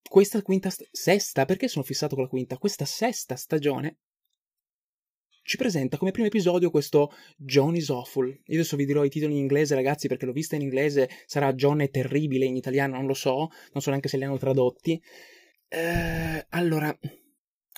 questa 0.08 0.40
quinta, 0.42 0.70
sesta, 0.90 1.44
perché 1.44 1.68
sono 1.68 1.84
fissato 1.84 2.14
con 2.14 2.24
la 2.24 2.30
quinta? 2.30 2.56
Questa 2.56 2.84
sesta 2.84 3.36
stagione 3.36 3.98
ci 5.50 5.56
presenta 5.56 5.96
come 5.96 6.12
primo 6.12 6.28
episodio 6.28 6.70
questo 6.70 7.10
John 7.36 7.74
is 7.74 7.90
awful. 7.90 8.28
Io 8.28 8.54
adesso 8.54 8.76
vi 8.76 8.86
dirò 8.86 9.02
i 9.02 9.08
titoli 9.08 9.32
in 9.32 9.40
inglese, 9.40 9.74
ragazzi, 9.74 10.06
perché 10.06 10.24
l'ho 10.24 10.30
vista 10.30 10.54
in 10.54 10.62
inglese, 10.62 11.10
sarà 11.26 11.52
John 11.54 11.80
è 11.80 11.90
terribile 11.90 12.44
in 12.44 12.54
italiano, 12.54 12.94
non 12.94 13.06
lo 13.06 13.14
so, 13.14 13.48
non 13.72 13.82
so 13.82 13.90
neanche 13.90 14.06
se 14.06 14.16
li 14.16 14.22
hanno 14.22 14.38
tradotti. 14.38 15.02
Eh, 15.66 16.46
allora, 16.50 16.96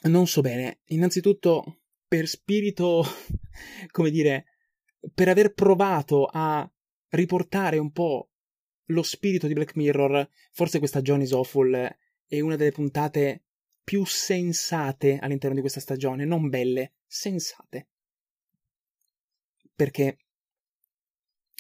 non 0.03 0.27
so 0.27 0.43
bene. 0.43 0.81
Innanzitutto, 0.89 1.85
per 2.07 2.29
spirito, 2.29 3.07
come 3.91 4.11
dire, 4.11 4.45
per 5.15 5.29
aver 5.29 5.55
provato 5.55 6.29
a 6.31 6.71
riportare 7.09 7.79
un 7.79 7.91
po' 7.91 8.33
lo 8.85 9.03
spirito 9.03 9.47
di 9.47 9.55
Black 9.55 9.77
Mirror, 9.77 10.29
forse 10.53 10.79
questa 10.79 11.01
John 11.01 11.23
is 11.23 11.33
awful 11.33 11.97
è 12.27 12.39
una 12.39 12.57
delle 12.57 12.73
puntate 12.73 13.45
più 13.83 14.05
sensate 14.05 15.17
all'interno 15.19 15.55
di 15.55 15.63
questa 15.63 15.81
stagione, 15.81 16.27
non 16.27 16.51
belle, 16.51 16.93
sensate. 17.13 17.89
Perché 19.75 20.17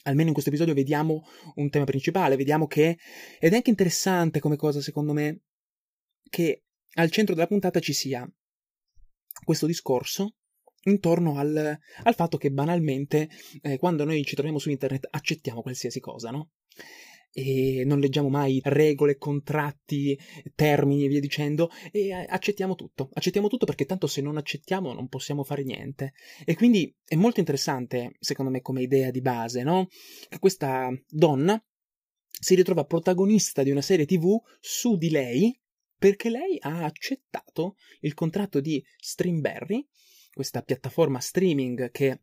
almeno 0.04 0.28
in 0.28 0.32
questo 0.32 0.50
episodio 0.50 0.74
vediamo 0.74 1.24
un 1.56 1.68
tema 1.68 1.84
principale, 1.84 2.36
vediamo 2.36 2.66
che 2.66 2.98
ed 3.38 3.52
è 3.52 3.56
anche 3.56 3.70
interessante 3.70 4.40
come 4.40 4.56
cosa 4.56 4.80
secondo 4.80 5.12
me 5.12 5.42
che 6.28 6.64
al 6.94 7.10
centro 7.10 7.34
della 7.34 7.46
puntata 7.46 7.78
ci 7.80 7.92
sia 7.92 8.28
questo 9.44 9.66
discorso 9.66 10.36
intorno 10.84 11.38
al, 11.38 11.78
al 12.02 12.14
fatto 12.14 12.38
che 12.38 12.50
banalmente 12.50 13.28
eh, 13.60 13.78
quando 13.78 14.04
noi 14.04 14.24
ci 14.24 14.34
troviamo 14.34 14.58
su 14.58 14.70
internet 14.70 15.06
accettiamo 15.10 15.62
qualsiasi 15.62 16.00
cosa, 16.00 16.30
no? 16.30 16.50
E 17.32 17.82
non 17.84 17.98
leggiamo 17.98 18.28
mai 18.28 18.60
regole, 18.64 19.16
contratti, 19.16 20.18
termini 20.54 21.04
e 21.04 21.08
via 21.08 21.20
dicendo 21.20 21.70
e 21.90 22.12
accettiamo 22.12 22.74
tutto. 22.74 23.08
Accettiamo 23.12 23.48
tutto 23.48 23.64
perché 23.64 23.86
tanto 23.86 24.06
se 24.06 24.20
non 24.20 24.36
accettiamo 24.36 24.92
non 24.92 25.08
possiamo 25.08 25.42
fare 25.42 25.64
niente. 25.64 26.12
E 26.44 26.54
quindi 26.54 26.94
è 27.04 27.16
molto 27.16 27.40
interessante, 27.40 28.16
secondo 28.20 28.50
me, 28.50 28.60
come 28.60 28.82
idea 28.82 29.10
di 29.10 29.20
base, 29.20 29.62
no? 29.62 29.88
Che 30.28 30.38
questa 30.38 30.90
donna 31.08 31.62
si 32.28 32.54
ritrova 32.54 32.84
protagonista 32.84 33.62
di 33.62 33.70
una 33.70 33.82
serie 33.82 34.06
TV 34.06 34.38
su 34.60 34.96
di 34.96 35.10
lei 35.10 35.56
perché 35.96 36.30
lei 36.30 36.56
ha 36.60 36.84
accettato 36.84 37.76
il 38.00 38.14
contratto 38.14 38.60
di 38.60 38.84
Streamberry, 38.96 39.86
questa 40.32 40.62
piattaforma 40.62 41.20
streaming 41.20 41.92
che 41.92 42.22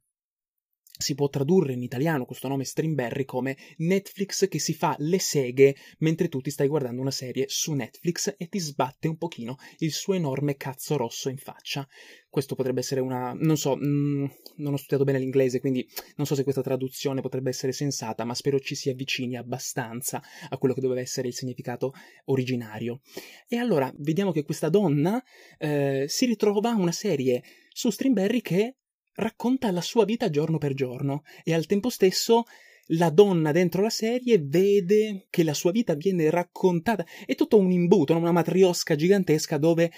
si 1.01 1.15
può 1.15 1.29
tradurre 1.29 1.71
in 1.71 1.81
italiano 1.81 2.25
questo 2.25 2.49
nome 2.49 2.65
Streamberry 2.65 3.23
come 3.23 3.55
Netflix 3.77 4.49
che 4.49 4.59
si 4.59 4.73
fa 4.73 4.97
le 4.99 5.17
seghe 5.17 5.73
mentre 5.99 6.27
tu 6.27 6.41
ti 6.41 6.49
stai 6.49 6.67
guardando 6.67 6.99
una 6.99 7.09
serie 7.09 7.45
su 7.47 7.71
Netflix 7.71 8.35
e 8.37 8.49
ti 8.49 8.59
sbatte 8.59 9.07
un 9.07 9.15
pochino 9.15 9.55
il 9.77 9.93
suo 9.93 10.13
enorme 10.13 10.57
cazzo 10.57 10.97
rosso 10.97 11.29
in 11.29 11.37
faccia. 11.37 11.87
Questo 12.27 12.55
potrebbe 12.55 12.81
essere 12.81 12.99
una... 12.99 13.31
non 13.33 13.55
so, 13.55 13.77
mh, 13.77 13.85
mm, 13.87 14.25
non 14.57 14.73
ho 14.73 14.77
studiato 14.77 15.05
bene 15.05 15.19
l'inglese, 15.19 15.61
quindi 15.61 15.87
non 16.17 16.27
so 16.27 16.35
se 16.35 16.43
questa 16.43 16.61
traduzione 16.61 17.21
potrebbe 17.21 17.49
essere 17.49 17.71
sensata, 17.71 18.25
ma 18.25 18.35
spero 18.35 18.59
ci 18.59 18.75
si 18.75 18.89
avvicini 18.89 19.37
abbastanza 19.37 20.21
a 20.49 20.57
quello 20.57 20.73
che 20.73 20.81
doveva 20.81 20.99
essere 20.99 21.29
il 21.29 21.33
significato 21.33 21.93
originario. 22.25 22.99
E 23.47 23.55
allora 23.55 23.89
vediamo 23.99 24.33
che 24.33 24.43
questa 24.43 24.67
donna 24.67 25.23
eh, 25.57 26.07
si 26.09 26.25
ritrova 26.25 26.71
una 26.71 26.91
serie 26.91 27.41
su 27.71 27.89
Streamberry 27.89 28.41
che 28.41 28.75
racconta 29.19 29.71
la 29.71 29.81
sua 29.81 30.05
vita 30.05 30.29
giorno 30.29 30.57
per 30.57 30.73
giorno 30.73 31.23
e 31.43 31.53
al 31.53 31.65
tempo 31.65 31.89
stesso 31.89 32.45
la 32.93 33.09
donna 33.09 33.51
dentro 33.51 33.81
la 33.81 33.89
serie 33.89 34.39
vede 34.39 35.27
che 35.29 35.43
la 35.43 35.53
sua 35.53 35.71
vita 35.71 35.93
viene 35.93 36.29
raccontata. 36.29 37.05
È 37.25 37.35
tutto 37.35 37.57
un 37.57 37.71
imbuto, 37.71 38.15
una 38.15 38.31
matriosca 38.31 38.95
gigantesca 38.95 39.57
dove 39.57 39.91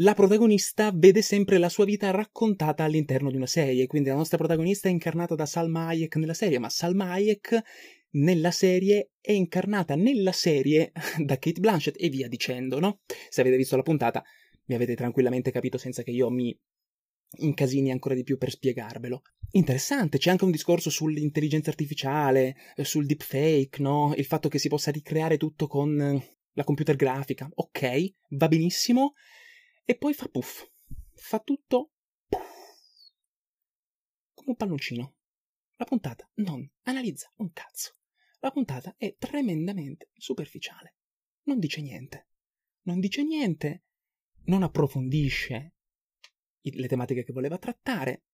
la 0.00 0.14
protagonista 0.14 0.92
vede 0.94 1.22
sempre 1.22 1.58
la 1.58 1.68
sua 1.68 1.84
vita 1.84 2.10
raccontata 2.10 2.84
all'interno 2.84 3.30
di 3.30 3.36
una 3.36 3.46
serie. 3.46 3.86
Quindi 3.86 4.10
la 4.10 4.14
nostra 4.14 4.36
protagonista 4.36 4.88
è 4.88 4.92
incarnata 4.92 5.34
da 5.34 5.46
Salma 5.46 5.86
Hayek 5.86 6.16
nella 6.16 6.34
serie, 6.34 6.58
ma 6.58 6.68
Salma 6.68 7.10
Hayek 7.12 7.62
nella 8.10 8.50
serie 8.50 9.10
è 9.20 9.32
incarnata 9.32 9.94
nella 9.94 10.32
serie 10.32 10.92
da 11.18 11.38
Kate 11.38 11.60
Blanchett 11.60 11.96
e 11.98 12.08
via 12.10 12.28
dicendo, 12.28 12.78
no? 12.78 13.00
Se 13.28 13.40
avete 13.40 13.56
visto 13.56 13.76
la 13.76 13.82
puntata 13.82 14.22
mi 14.68 14.74
avete 14.74 14.94
tranquillamente 14.94 15.50
capito 15.50 15.78
senza 15.78 16.02
che 16.02 16.10
io 16.10 16.30
mi 16.30 16.56
incasini 17.36 17.90
ancora 17.90 18.14
di 18.14 18.22
più 18.22 18.38
per 18.38 18.50
spiegarvelo. 18.50 19.22
Interessante, 19.52 20.18
c'è 20.18 20.30
anche 20.30 20.44
un 20.44 20.50
discorso 20.50 20.90
sull'intelligenza 20.90 21.70
artificiale, 21.70 22.56
eh, 22.76 22.84
sul 22.84 23.06
deepfake, 23.06 23.80
no? 23.80 24.14
Il 24.14 24.24
fatto 24.24 24.48
che 24.48 24.58
si 24.58 24.68
possa 24.68 24.90
ricreare 24.90 25.36
tutto 25.36 25.66
con 25.66 26.00
eh, 26.00 26.38
la 26.52 26.64
computer 26.64 26.96
grafica. 26.96 27.48
Ok, 27.54 28.14
va 28.30 28.48
benissimo. 28.48 29.14
E 29.84 29.96
poi 29.96 30.12
fa 30.12 30.28
puff. 30.28 30.68
Fa 31.14 31.38
tutto 31.38 31.92
come 34.34 34.50
un 34.50 34.56
palloncino. 34.56 35.14
La 35.76 35.84
puntata 35.84 36.28
non 36.36 36.68
analizza 36.82 37.32
un 37.36 37.52
cazzo. 37.52 37.96
La 38.40 38.50
puntata 38.50 38.94
è 38.98 39.16
tremendamente 39.18 40.10
superficiale. 40.14 40.96
Non 41.44 41.58
dice 41.58 41.80
niente. 41.80 42.28
Non 42.82 43.00
dice 43.00 43.22
niente. 43.22 43.84
Non 44.44 44.62
approfondisce 44.62 45.77
le 46.74 46.88
tematiche 46.88 47.24
che 47.24 47.32
voleva 47.32 47.58
trattare. 47.58 48.24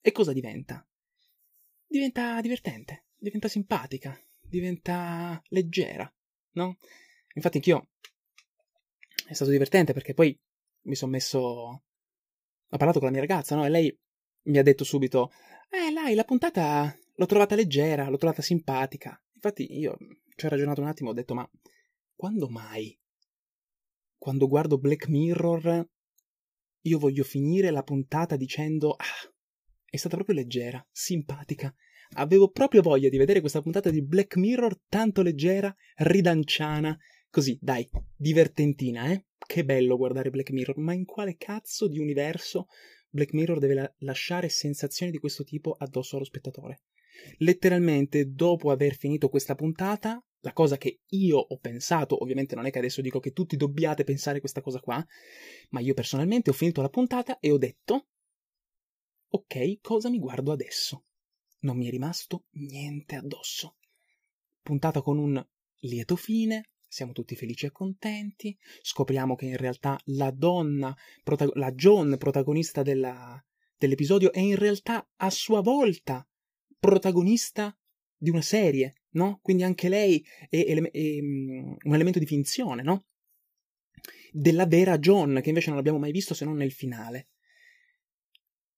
E 0.00 0.12
cosa 0.12 0.32
diventa? 0.32 0.86
Diventa 1.86 2.40
divertente, 2.40 3.06
diventa 3.16 3.48
simpatica, 3.48 4.18
diventa 4.40 5.42
leggera, 5.48 6.12
no? 6.52 6.78
Infatti 7.34 7.56
anch'io 7.56 7.88
è 9.26 9.32
stato 9.32 9.50
divertente 9.50 9.92
perché 9.92 10.14
poi 10.14 10.38
mi 10.82 10.94
sono 10.94 11.12
messo... 11.12 11.38
ho 11.40 11.82
parlato 12.68 12.98
con 12.98 13.08
la 13.08 13.14
mia 13.14 13.20
ragazza, 13.20 13.54
no? 13.56 13.64
E 13.64 13.68
lei 13.68 13.98
mi 14.44 14.58
ha 14.58 14.62
detto 14.62 14.84
subito, 14.84 15.30
eh, 15.70 15.90
Lai, 15.90 16.14
la 16.14 16.24
puntata 16.24 16.96
l'ho 17.14 17.26
trovata 17.26 17.54
leggera, 17.54 18.08
l'ho 18.08 18.16
trovata 18.16 18.42
simpatica. 18.42 19.20
Infatti 19.34 19.78
io 19.78 19.96
ci 20.36 20.46
ho 20.46 20.48
ragionato 20.48 20.80
un 20.80 20.88
attimo, 20.88 21.10
ho 21.10 21.14
detto, 21.14 21.34
ma 21.34 21.48
quando 22.14 22.48
mai? 22.48 22.98
Quando 24.16 24.48
guardo 24.48 24.78
Black 24.78 25.08
Mirror 25.08 25.88
io 26.86 26.98
voglio 26.98 27.24
finire 27.24 27.70
la 27.70 27.82
puntata 27.82 28.36
dicendo 28.36 28.92
ah, 28.92 29.32
è 29.84 29.96
stata 29.96 30.16
proprio 30.16 30.36
leggera, 30.36 30.84
simpatica. 30.90 31.72
Avevo 32.16 32.50
proprio 32.50 32.82
voglia 32.82 33.08
di 33.08 33.16
vedere 33.16 33.40
questa 33.40 33.62
puntata 33.62 33.90
di 33.90 34.02
Black 34.02 34.36
Mirror 34.36 34.80
tanto 34.88 35.22
leggera, 35.22 35.74
ridanciana, 35.96 36.96
così, 37.30 37.58
dai, 37.60 37.88
divertentina, 38.16 39.10
eh? 39.10 39.26
Che 39.38 39.64
bello 39.64 39.96
guardare 39.96 40.30
Black 40.30 40.50
Mirror, 40.50 40.78
ma 40.78 40.92
in 40.92 41.04
quale 41.04 41.36
cazzo 41.36 41.88
di 41.88 41.98
universo 41.98 42.66
Black 43.08 43.32
Mirror 43.32 43.58
deve 43.58 43.74
la- 43.74 43.94
lasciare 43.98 44.48
sensazioni 44.48 45.10
di 45.10 45.18
questo 45.18 45.44
tipo 45.44 45.72
addosso 45.72 46.16
allo 46.16 46.24
spettatore? 46.24 46.82
Letteralmente, 47.38 48.32
dopo 48.32 48.70
aver 48.70 48.96
finito 48.96 49.28
questa 49.28 49.54
puntata, 49.54 50.22
la 50.44 50.52
cosa 50.52 50.76
che 50.76 51.00
io 51.08 51.38
ho 51.38 51.56
pensato, 51.58 52.22
ovviamente 52.22 52.54
non 52.54 52.66
è 52.66 52.70
che 52.70 52.78
adesso 52.78 53.00
dico 53.00 53.18
che 53.18 53.32
tutti 53.32 53.56
dobbiate 53.56 54.04
pensare 54.04 54.40
questa 54.40 54.60
cosa 54.60 54.78
qua, 54.78 55.04
ma 55.70 55.80
io 55.80 55.94
personalmente 55.94 56.50
ho 56.50 56.52
finito 56.52 56.82
la 56.82 56.90
puntata 56.90 57.38
e 57.40 57.50
ho 57.50 57.56
detto, 57.56 58.08
ok, 59.28 59.80
cosa 59.80 60.10
mi 60.10 60.18
guardo 60.18 60.52
adesso? 60.52 61.06
Non 61.60 61.78
mi 61.78 61.86
è 61.86 61.90
rimasto 61.90 62.44
niente 62.52 63.16
addosso. 63.16 63.76
Puntata 64.60 65.00
con 65.00 65.16
un 65.16 65.42
lieto 65.80 66.14
fine, 66.14 66.72
siamo 66.86 67.12
tutti 67.12 67.34
felici 67.36 67.64
e 67.64 67.72
contenti, 67.72 68.56
scopriamo 68.82 69.36
che 69.36 69.46
in 69.46 69.56
realtà 69.56 69.98
la 70.04 70.30
donna, 70.30 70.94
la 71.54 71.72
John, 71.72 72.18
protagonista 72.18 72.82
della, 72.82 73.42
dell'episodio, 73.78 74.30
è 74.30 74.40
in 74.40 74.56
realtà 74.56 75.08
a 75.16 75.30
sua 75.30 75.62
volta 75.62 76.28
protagonista 76.78 77.74
di 78.14 78.28
una 78.28 78.42
serie, 78.42 79.03
no? 79.14 79.40
Quindi 79.42 79.62
anche 79.62 79.88
lei 79.88 80.24
è, 80.48 80.64
è, 80.64 80.74
è 80.74 81.18
um, 81.20 81.76
un 81.82 81.94
elemento 81.94 82.18
di 82.18 82.26
finzione, 82.26 82.82
no? 82.82 83.06
Della 84.30 84.66
vera 84.66 84.98
John, 84.98 85.40
che 85.42 85.48
invece 85.48 85.70
non 85.70 85.78
abbiamo 85.78 85.98
mai 85.98 86.12
visto 86.12 86.34
se 86.34 86.44
non 86.44 86.56
nel 86.56 86.72
finale. 86.72 87.28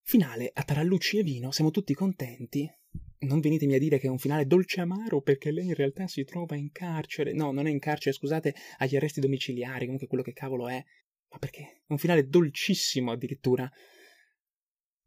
Finale 0.02 0.50
a 0.52 0.62
tarallucci 0.62 1.19
e 1.19 1.23
vino, 1.23 1.50
siamo 1.50 1.71
tutti 1.71 1.95
contenti. 1.95 2.71
Non 3.19 3.40
venitemi 3.40 3.75
a 3.75 3.78
dire 3.78 3.99
che 3.99 4.07
è 4.07 4.11
un 4.11 4.19
finale 4.19 4.47
dolce 4.47 4.81
amaro 4.81 5.23
perché 5.23 5.50
lei 5.50 5.66
in 5.66 5.75
realtà 5.75 6.07
si 6.07 6.23
trova 6.25 6.55
in 6.55 6.71
carcere. 6.71 7.33
No, 7.33 7.50
non 7.50 7.66
è 7.66 7.71
in 7.71 7.78
carcere, 7.78 8.14
scusate, 8.14 8.55
agli 8.78 8.95
arresti 8.95 9.21
domiciliari, 9.21 9.85
comunque 9.85 10.07
quello 10.07 10.23
che 10.23 10.33
cavolo 10.33 10.69
è. 10.69 10.85
Ma 11.31 11.38
perché? 11.38 11.62
È 11.87 11.93
un 11.93 11.99
finale 11.99 12.28
dolcissimo 12.28 13.11
addirittura. 13.11 13.69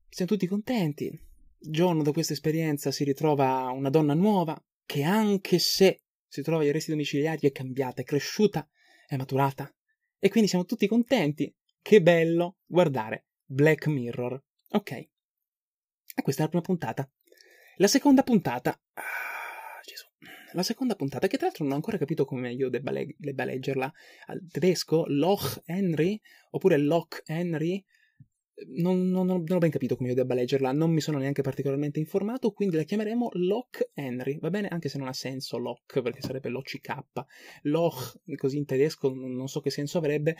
Siamo 0.09 0.31
tutti 0.31 0.47
contenti. 0.47 1.27
John 1.61 2.01
da 2.01 2.11
questa 2.11 2.33
esperienza 2.33 2.91
si 2.91 3.03
ritrova 3.03 3.69
una 3.71 3.89
donna 3.89 4.13
nuova 4.13 4.61
che 4.89 5.03
anche 5.03 5.59
se 5.59 6.01
si 6.27 6.41
trova 6.41 6.63
agli 6.63 6.69
arresti 6.69 6.89
domiciliari 6.89 7.45
è 7.45 7.51
cambiata, 7.51 8.01
è 8.01 8.03
cresciuta, 8.03 8.67
è 9.05 9.17
maturata 9.17 9.71
E 10.17 10.29
quindi 10.29 10.49
siamo 10.49 10.65
tutti 10.65 10.87
contenti. 10.87 11.55
Che 11.79 12.01
bello 12.01 12.57
guardare 12.65 13.27
Black 13.45 13.85
Mirror. 13.85 14.43
Ok. 14.69 14.91
E 14.91 16.21
questa 16.23 16.41
è 16.41 16.45
la 16.45 16.49
prima 16.49 16.63
puntata. 16.63 17.07
La 17.75 17.85
seconda 17.85 18.23
puntata. 18.23 18.81
Ah, 18.93 19.79
Gesù. 19.85 20.07
La 20.53 20.63
seconda 20.63 20.95
puntata, 20.95 21.27
che 21.27 21.37
tra 21.37 21.45
l'altro 21.45 21.65
non 21.65 21.73
ho 21.73 21.75
ancora 21.75 21.99
capito 21.99 22.25
come 22.25 22.51
io 22.51 22.69
debba, 22.69 22.89
leg- 22.89 23.15
debba 23.15 23.43
leggerla. 23.43 23.93
Al 24.25 24.47
tedesco? 24.51 25.05
Loch 25.05 25.61
Henry? 25.65 26.19
Oppure 26.49 26.77
Loch 26.77 27.21
Henry? 27.27 27.85
Non, 28.67 29.07
non, 29.09 29.25
non, 29.25 29.45
ho 29.47 29.57
ben 29.57 29.69
capito 29.69 29.95
come 29.95 30.09
io 30.09 30.15
debba 30.15 30.33
leggerla, 30.33 30.71
non 30.71 30.91
mi 30.91 31.01
sono 31.01 31.17
neanche 31.17 31.41
particolarmente 31.41 31.99
informato, 31.99 32.51
quindi 32.51 32.75
la 32.75 32.83
chiameremo 32.83 33.29
Loch 33.33 33.91
Henry, 33.93 34.37
va 34.39 34.49
bene? 34.49 34.67
Anche 34.67 34.89
se 34.89 34.97
non 34.97 35.07
ha 35.07 35.13
senso 35.13 35.57
Loch, 35.57 36.01
perché 36.01 36.21
sarebbe 36.21 36.49
l'OCK. 36.49 37.03
Loch, 37.63 38.19
così 38.35 38.57
in 38.57 38.65
tedesco, 38.65 39.13
non 39.13 39.47
so 39.47 39.61
che 39.61 39.69
senso 39.69 39.97
avrebbe, 39.97 40.35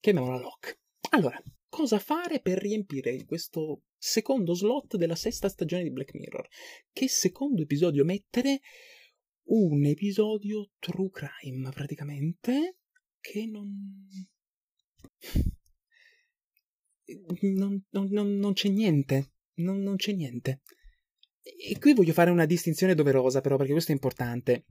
chiamiamola 0.00 0.38
Loch. 0.38 0.78
Allora, 1.10 1.42
cosa 1.68 1.98
fare 1.98 2.40
per 2.40 2.58
riempire 2.58 3.24
questo 3.24 3.82
secondo 3.96 4.54
slot 4.54 4.96
della 4.96 5.16
sesta 5.16 5.48
stagione 5.48 5.82
di 5.82 5.90
Black 5.90 6.14
Mirror? 6.14 6.46
Che 6.92 7.08
secondo 7.08 7.62
episodio 7.62 8.04
mettere? 8.04 8.60
Un 9.44 9.84
episodio 9.84 10.70
true 10.78 11.10
crime, 11.10 11.70
praticamente, 11.70 12.76
che 13.20 13.46
non 13.46 14.06
non, 17.54 17.84
non, 17.90 18.36
non, 18.36 18.52
c'è 18.52 18.68
niente. 18.68 19.32
Non 19.54 19.96
c'è 19.96 20.12
niente. 20.12 20.62
E 21.42 21.78
qui 21.78 21.94
voglio 21.94 22.12
fare 22.12 22.30
una 22.30 22.46
distinzione 22.46 22.94
doverosa, 22.94 23.40
però, 23.40 23.56
perché 23.56 23.72
questo 23.72 23.90
è 23.90 23.94
importante. 23.94 24.64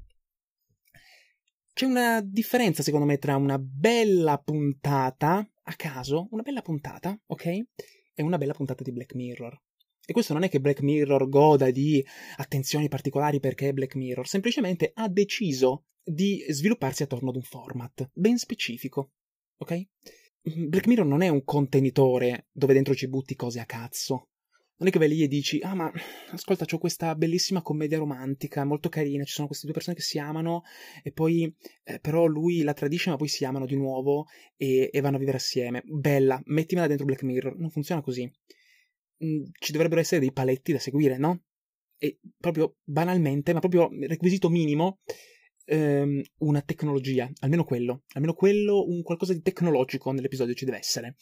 C'è 1.73 1.85
una 1.85 2.21
differenza, 2.21 2.83
secondo 2.83 3.05
me, 3.05 3.17
tra 3.17 3.35
una 3.35 3.57
bella 3.57 4.37
puntata 4.37 5.47
a 5.63 5.75
caso, 5.75 6.27
una 6.31 6.41
bella 6.41 6.61
puntata, 6.61 7.17
ok? 7.27 7.45
E 7.45 8.23
una 8.23 8.37
bella 8.37 8.53
puntata 8.53 8.83
di 8.83 8.91
Black 8.91 9.13
Mirror. 9.15 9.59
E 10.05 10.13
questo 10.13 10.33
non 10.33 10.43
è 10.43 10.49
che 10.49 10.59
Black 10.59 10.81
Mirror 10.81 11.29
goda 11.29 11.71
di 11.71 12.05
attenzioni 12.37 12.89
particolari 12.89 13.39
perché 13.39 13.69
è 13.69 13.73
Black 13.73 13.95
Mirror, 13.95 14.27
semplicemente 14.27 14.91
ha 14.93 15.07
deciso 15.07 15.85
di 16.03 16.43
svilupparsi 16.49 17.03
attorno 17.03 17.29
ad 17.29 17.35
un 17.35 17.43
format 17.43 18.09
ben 18.13 18.37
specifico, 18.37 19.11
ok? 19.57 19.81
Mm, 20.49 20.69
Black 20.69 20.87
Mirror 20.87 21.05
non 21.05 21.21
è 21.21 21.27
un 21.27 21.43
contenitore 21.43 22.47
dove 22.51 22.73
dentro 22.73 22.95
ci 22.95 23.07
butti 23.07 23.35
cose 23.35 23.59
a 23.59 23.65
cazzo. 23.65 24.29
Non 24.77 24.89
è 24.89 24.91
che 24.91 24.97
vai 24.97 25.09
lì 25.09 25.21
e 25.21 25.27
dici, 25.27 25.59
ah 25.59 25.75
ma 25.75 25.91
ascolta, 26.31 26.65
c'ho 26.65 26.79
questa 26.79 27.13
bellissima 27.13 27.61
commedia 27.61 27.99
romantica, 27.99 28.65
molto 28.65 28.89
carina, 28.89 29.23
ci 29.23 29.33
sono 29.33 29.45
queste 29.45 29.65
due 29.65 29.75
persone 29.75 29.95
che 29.95 30.01
si 30.01 30.17
amano 30.17 30.63
e 31.03 31.11
poi 31.11 31.55
eh, 31.83 31.99
però 31.99 32.25
lui 32.25 32.63
la 32.63 32.73
tradisce 32.73 33.11
ma 33.11 33.15
poi 33.15 33.27
si 33.27 33.45
amano 33.45 33.67
di 33.67 33.75
nuovo 33.75 34.25
e, 34.57 34.89
e 34.91 35.01
vanno 35.01 35.17
a 35.17 35.19
vivere 35.19 35.37
assieme. 35.37 35.83
Bella, 35.85 36.41
mettimela 36.45 36.87
dentro 36.87 37.05
Black 37.05 37.21
Mirror. 37.21 37.57
Non 37.59 37.69
funziona 37.69 38.01
così. 38.01 38.31
Mm, 39.23 39.43
ci 39.59 39.71
dovrebbero 39.71 40.01
essere 40.01 40.19
dei 40.19 40.31
paletti 40.31 40.71
da 40.71 40.79
seguire, 40.79 41.17
no? 41.17 41.43
E 41.99 42.17
proprio 42.39 42.77
banalmente, 42.83 43.53
ma 43.53 43.59
proprio 43.59 43.87
requisito 44.07 44.49
minimo, 44.49 45.01
ehm, 45.71 46.21
una 46.39 46.61
tecnologia, 46.61 47.31
almeno 47.39 47.63
quello, 47.63 48.03
almeno 48.13 48.33
quello, 48.33 48.85
un 48.85 49.01
qualcosa 49.01 49.33
di 49.33 49.41
tecnologico 49.41 50.11
nell'episodio 50.11 50.53
ci 50.53 50.65
deve 50.65 50.77
essere. 50.77 51.15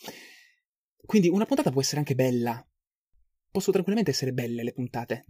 Quindi 1.06 1.30
una 1.30 1.46
puntata 1.46 1.72
può 1.72 1.82
essere 1.82 2.00
anche 2.00 2.16
bella. 2.16 2.66
Possono 3.52 3.74
tranquillamente 3.74 4.12
essere 4.12 4.34
belle 4.34 4.64
le 4.64 4.74
puntate. 4.74 5.26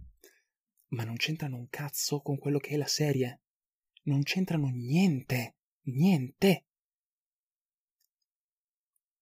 Ma 0.88 1.04
non 1.04 1.16
c'entrano 1.16 1.56
un 1.56 1.68
cazzo 1.68 2.20
con 2.20 2.38
quello 2.38 2.58
che 2.58 2.70
è 2.70 2.76
la 2.76 2.86
serie. 2.86 3.42
Non 4.04 4.22
c'entrano 4.22 4.68
niente. 4.68 5.56
Niente. 5.82 6.64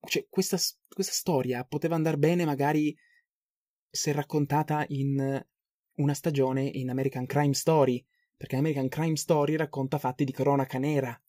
Cioè, 0.01 0.27
questa, 0.31 0.57
questa 0.89 1.13
storia 1.13 1.65
poteva 1.65 1.97
andare 1.97 2.17
bene 2.17 2.45
magari 2.45 2.97
se 3.91 4.13
raccontata 4.13 4.85
in 4.89 5.45
una 5.95 6.15
stagione 6.15 6.63
in 6.63 6.89
American 6.89 7.27
Crime 7.27 7.55
Story, 7.55 8.05
perché 8.39 8.57
American 8.57 8.89
Crime 8.89 9.17
Story 9.17 9.57
racconta 9.57 9.99
fatti 9.99 10.25
di 10.25 10.33
cronaca 10.33 10.79
nera. 10.79 11.21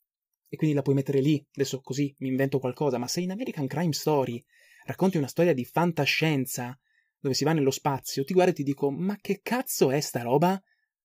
E 0.48 0.56
quindi 0.56 0.74
la 0.74 0.82
puoi 0.82 0.94
mettere 0.94 1.20
lì, 1.20 1.44
adesso 1.54 1.80
così 1.80 2.14
mi 2.20 2.28
invento 2.28 2.58
qualcosa, 2.58 2.98
ma 2.98 3.08
se 3.08 3.20
in 3.20 3.32
American 3.32 3.66
Crime 3.66 3.92
Story 3.92 4.42
racconti 4.84 5.18
una 5.18 5.26
storia 5.26 5.52
di 5.52 5.64
fantascienza, 5.64 6.78
dove 7.18 7.34
si 7.34 7.44
va 7.44 7.52
nello 7.52 7.70
spazio, 7.70 8.24
ti 8.24 8.32
guardo 8.32 8.52
e 8.52 8.54
ti 8.54 8.62
dico, 8.62 8.90
ma 8.90 9.18
che 9.20 9.40
cazzo 9.42 9.90
è 9.90 10.00
sta 10.00 10.22
roba? 10.22 10.60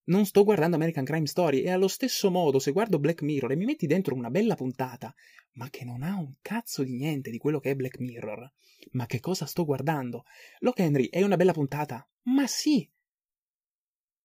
Non 0.06 0.26
sto 0.26 0.44
guardando 0.44 0.76
American 0.76 1.04
Crime 1.04 1.26
Story 1.26 1.62
e 1.62 1.72
allo 1.72 1.88
stesso 1.88 2.30
modo 2.30 2.60
se 2.60 2.72
guardo 2.72 3.00
Black 3.00 3.24
Mirror 3.24 3.52
e 3.52 3.56
mi 3.56 3.66
metti 3.66 3.88
dentro 3.88 4.14
una 4.14 4.30
bella 4.30 4.54
puntata, 4.54 5.14
ma 5.54 5.70
che 5.72 5.84
non 5.84 6.04
ha 6.04 6.16
un 6.16 6.36
cazzo 6.42 6.84
di 6.84 6.96
niente 6.96 7.32
di 7.32 7.40
quello 7.40 7.60
che 7.60 7.72
è 7.72 7.76
Black 7.76 7.98
Mirror, 7.98 8.52
ma 8.92 9.08
che 9.08 9.20
cosa 9.20 9.48
sto 9.48 9.66
guardando? 9.66 10.26
Lock 10.60 10.80
Henry 10.80 11.10
è 11.10 11.24
una 11.24 11.38
bella 11.38 11.54
puntata? 11.54 12.08
Ma 12.24 12.46
sì, 12.46 12.88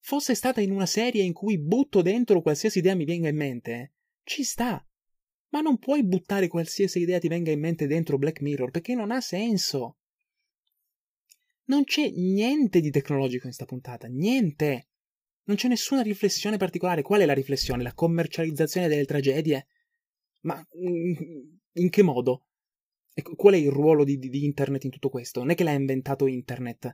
fosse 0.00 0.34
stata 0.34 0.60
in 0.60 0.70
una 0.70 0.86
serie 0.86 1.22
in 1.22 1.32
cui 1.32 1.58
butto 1.58 2.02
dentro 2.02 2.42
qualsiasi 2.42 2.78
idea 2.78 2.94
mi 2.94 3.04
venga 3.04 3.28
in 3.28 3.36
mente, 3.36 3.92
ci 4.24 4.42
sta. 4.42 4.84
Ma 5.50 5.60
non 5.60 5.78
puoi 5.78 6.04
buttare 6.04 6.48
qualsiasi 6.48 7.00
idea 7.00 7.18
ti 7.18 7.28
venga 7.28 7.50
in 7.50 7.60
mente 7.60 7.86
dentro 7.86 8.18
Black 8.18 8.40
Mirror 8.40 8.70
perché 8.70 8.94
non 8.94 9.10
ha 9.10 9.20
senso. 9.20 9.96
Non 11.64 11.84
c'è 11.84 12.10
niente 12.10 12.80
di 12.80 12.90
tecnologico 12.90 13.46
in 13.46 13.52
questa 13.52 13.64
puntata, 13.64 14.06
niente. 14.06 14.88
Non 15.44 15.56
c'è 15.56 15.68
nessuna 15.68 16.02
riflessione 16.02 16.56
particolare. 16.56 17.02
Qual 17.02 17.20
è 17.20 17.26
la 17.26 17.32
riflessione? 17.32 17.82
La 17.82 17.94
commercializzazione 17.94 18.88
delle 18.88 19.04
tragedie? 19.04 19.66
Ma 20.42 20.64
in 20.72 21.90
che 21.90 22.02
modo? 22.02 22.46
E 23.12 23.22
qual 23.22 23.54
è 23.54 23.56
il 23.56 23.70
ruolo 23.70 24.04
di, 24.04 24.18
di, 24.18 24.44
internet 24.44 24.84
in 24.84 24.90
tutto 24.90 25.08
questo? 25.08 25.40
Non 25.40 25.50
è 25.50 25.54
che 25.54 25.64
l'ha 25.64 25.72
inventato 25.72 26.26
internet 26.26 26.92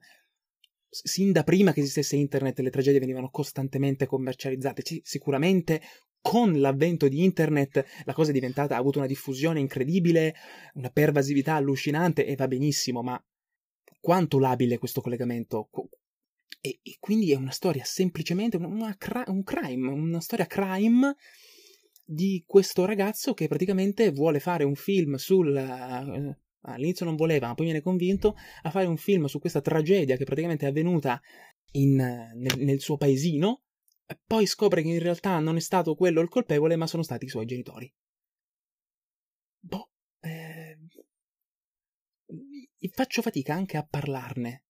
sin 0.89 1.33
da 1.33 1.43
prima 1.43 1.73
che 1.73 1.81
esistesse 1.81 2.17
internet 2.17 2.61
le 2.61 2.71
tragedie 2.71 3.01
venivano 3.01 3.31
costantemente 3.31 4.07
commercializzate. 4.07 4.83
C- 4.83 5.01
sicuramente 5.03 5.81
con 6.21 6.59
l'avvento 6.59 7.07
di 7.07 7.23
internet 7.23 7.85
la 8.05 8.13
cosa 8.13 8.31
è 8.31 8.33
diventata, 8.33 8.75
ha 8.75 8.79
avuto 8.79 8.99
una 8.99 9.07
diffusione 9.07 9.61
incredibile, 9.61 10.35
una 10.75 10.91
pervasività 10.91 11.55
allucinante 11.55 12.27
e 12.27 12.35
va 12.35 12.49
benissimo, 12.49 13.03
ma 13.03 13.23
quanto 14.01 14.39
labile 14.39 14.79
questo 14.79 15.01
collegamento? 15.01 15.69
E, 16.61 16.81
e 16.83 16.97
quindi 16.99 17.31
è 17.31 17.37
una 17.37 17.51
storia 17.53 17.85
semplicemente 17.85 18.57
una, 18.57 18.67
una, 18.67 18.97
un 19.29 19.43
crime, 19.45 19.89
una 19.89 20.21
storia 20.21 20.47
crime 20.47 21.15
di 22.05 22.43
questo 22.47 22.85
ragazzo 22.85 23.35
che 23.35 23.49
praticamente 23.49 24.11
vuole 24.11 24.41
fare 24.41 24.65
un 24.65 24.75
film 24.75 25.15
sul 25.17 25.49
uh, 25.49 26.46
all'inizio 26.73 27.05
non 27.05 27.17
voleva, 27.17 27.49
ma 27.49 27.55
poi 27.55 27.67
viene 27.67 27.81
convinto 27.81 28.37
a 28.63 28.71
fare 28.71 28.87
un 28.87 28.97
film 28.97 29.27
su 29.27 29.39
questa 29.39 29.61
tragedia 29.61 30.17
che 30.17 30.25
praticamente 30.25 30.67
è 30.67 30.69
avvenuta 30.69 31.21
in, 31.73 31.95
nel, 31.95 32.59
nel, 32.59 32.81
suo 32.81 32.97
paesino, 32.97 33.63
poi 34.27 34.47
scopre 34.47 34.83
che 34.83 34.89
in 34.89 34.99
realtà 34.99 35.39
non 35.39 35.57
è 35.57 35.61
stato 35.61 35.95
quello 35.95 36.21
il 36.21 36.29
colpevole, 36.29 36.77
ma 36.77 36.87
sono 36.87 37.03
stati 37.03 37.25
i 37.25 37.29
suoi 37.29 37.47
genitori. 37.47 37.93
Boh, 39.59 39.91
eh, 40.21 40.79
faccio 42.97 43.21
fatica 43.21 43.53
anche 43.53 43.77
a 43.77 43.85
parlarne, 43.85 44.65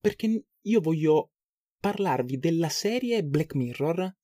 perché 0.00 0.46
io 0.60 0.80
voglio 0.80 1.32
parlarvi 1.78 2.38
della 2.38 2.70
serie 2.70 3.22
Black 3.22 3.54
Mirror, 3.54 4.16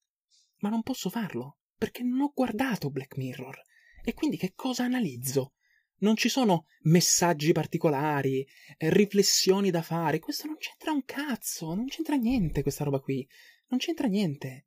ma 0.60 0.68
non 0.68 0.82
posso 0.82 1.10
farlo, 1.10 1.58
perché 1.76 2.02
non 2.02 2.22
ho 2.22 2.32
guardato 2.34 2.88
Black 2.90 3.16
Mirror. 3.16 3.60
E 4.02 4.14
quindi 4.14 4.38
che 4.38 4.52
cosa 4.54 4.84
analizzo? 4.84 5.52
Non 6.00 6.16
ci 6.16 6.28
sono 6.28 6.66
messaggi 6.82 7.52
particolari, 7.52 8.46
eh, 8.76 8.90
riflessioni 8.90 9.70
da 9.70 9.82
fare. 9.82 10.18
Questo 10.18 10.46
non 10.46 10.56
c'entra 10.56 10.92
un 10.92 11.04
cazzo, 11.04 11.74
non 11.74 11.86
c'entra 11.86 12.16
niente 12.16 12.62
questa 12.62 12.84
roba 12.84 13.00
qui. 13.00 13.26
Non 13.68 13.78
c'entra 13.78 14.06
niente. 14.06 14.66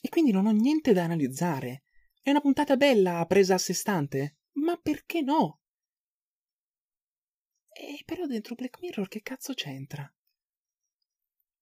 E 0.00 0.08
quindi 0.08 0.30
non 0.30 0.46
ho 0.46 0.52
niente 0.52 0.92
da 0.92 1.04
analizzare. 1.04 1.84
È 2.22 2.30
una 2.30 2.40
puntata 2.40 2.76
bella 2.76 3.24
presa 3.26 3.54
a 3.54 3.58
sé 3.58 3.72
stante? 3.72 4.38
Ma 4.52 4.76
perché 4.76 5.20
no? 5.20 5.60
E 7.72 8.02
però 8.04 8.26
dentro 8.26 8.54
Black 8.54 8.80
Mirror 8.80 9.08
che 9.08 9.22
cazzo 9.22 9.54
c'entra? 9.54 10.12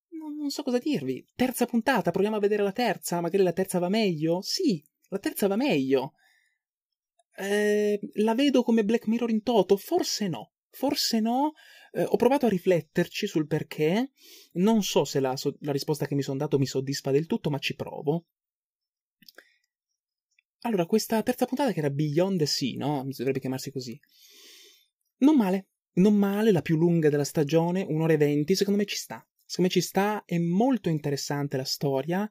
Non, 0.09 0.35
non 0.35 0.49
so 0.49 0.63
cosa 0.63 0.79
dirvi. 0.79 1.25
Terza 1.35 1.65
puntata, 1.65 2.11
proviamo 2.11 2.37
a 2.37 2.39
vedere 2.39 2.63
la 2.63 2.71
terza. 2.71 3.21
Magari 3.21 3.43
la 3.43 3.53
terza 3.53 3.79
va 3.79 3.89
meglio? 3.89 4.41
Sì, 4.41 4.83
la 5.09 5.19
terza 5.19 5.47
va 5.47 5.55
meglio. 5.55 6.13
Eh, 7.39 7.99
la 8.13 8.33
vedo 8.33 8.63
come 8.63 8.83
Black 8.83 9.05
Mirror 9.05 9.29
in 9.29 9.43
toto? 9.43 9.77
Forse 9.77 10.27
no. 10.27 10.53
Forse 10.69 11.19
no. 11.19 11.53
Eh, 11.91 12.03
ho 12.03 12.15
provato 12.15 12.47
a 12.47 12.49
rifletterci 12.49 13.27
sul 13.27 13.45
perché. 13.45 14.11
Non 14.53 14.81
so 14.83 15.05
se 15.05 15.19
la, 15.19 15.35
so- 15.35 15.55
la 15.61 15.71
risposta 15.71 16.07
che 16.07 16.15
mi 16.15 16.23
sono 16.23 16.37
dato 16.37 16.57
mi 16.57 16.65
soddisfa 16.65 17.11
del 17.11 17.27
tutto, 17.27 17.49
ma 17.49 17.59
ci 17.59 17.75
provo. 17.75 18.25
Allora, 20.61 20.87
questa 20.87 21.21
terza 21.21 21.45
puntata 21.45 21.71
che 21.71 21.79
era 21.79 21.91
Beyond 21.91 22.39
the 22.39 22.45
Sea, 22.47 22.75
no? 22.77 23.07
Dovrebbe 23.15 23.39
chiamarsi 23.39 23.71
così. 23.71 23.99
Non 25.17 25.37
male. 25.37 25.67
Non 25.93 26.15
male, 26.15 26.51
la 26.51 26.61
più 26.61 26.75
lunga 26.77 27.09
della 27.09 27.23
stagione, 27.23 27.85
un'ora 27.87 28.13
e 28.13 28.17
venti, 28.17 28.55
secondo 28.55 28.79
me 28.79 28.85
ci 28.85 28.97
sta. 28.97 29.25
Secondo 29.45 29.71
me 29.71 29.79
ci 29.79 29.87
sta, 29.87 30.23
è 30.25 30.37
molto 30.37 30.89
interessante 30.89 31.57
la 31.57 31.63
storia 31.63 32.29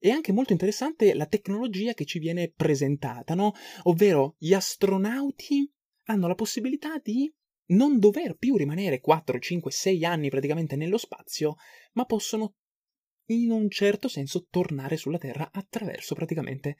è 0.00 0.08
anche 0.08 0.32
molto 0.32 0.52
interessante 0.52 1.12
la 1.12 1.26
tecnologia 1.26 1.92
che 1.92 2.06
ci 2.06 2.18
viene 2.18 2.50
presentata, 2.50 3.34
no? 3.34 3.52
Ovvero 3.82 4.34
gli 4.38 4.54
astronauti 4.54 5.70
hanno 6.04 6.26
la 6.26 6.34
possibilità 6.34 6.98
di 6.98 7.30
non 7.66 7.98
dover 7.98 8.36
più 8.36 8.56
rimanere 8.56 9.00
4, 9.00 9.38
5, 9.38 9.70
6 9.70 10.04
anni 10.04 10.30
praticamente 10.30 10.74
nello 10.74 10.96
spazio, 10.96 11.56
ma 11.92 12.06
possono 12.06 12.54
in 13.26 13.50
un 13.50 13.68
certo 13.68 14.08
senso 14.08 14.46
tornare 14.48 14.96
sulla 14.96 15.18
Terra 15.18 15.50
attraverso 15.52 16.14
praticamente 16.14 16.78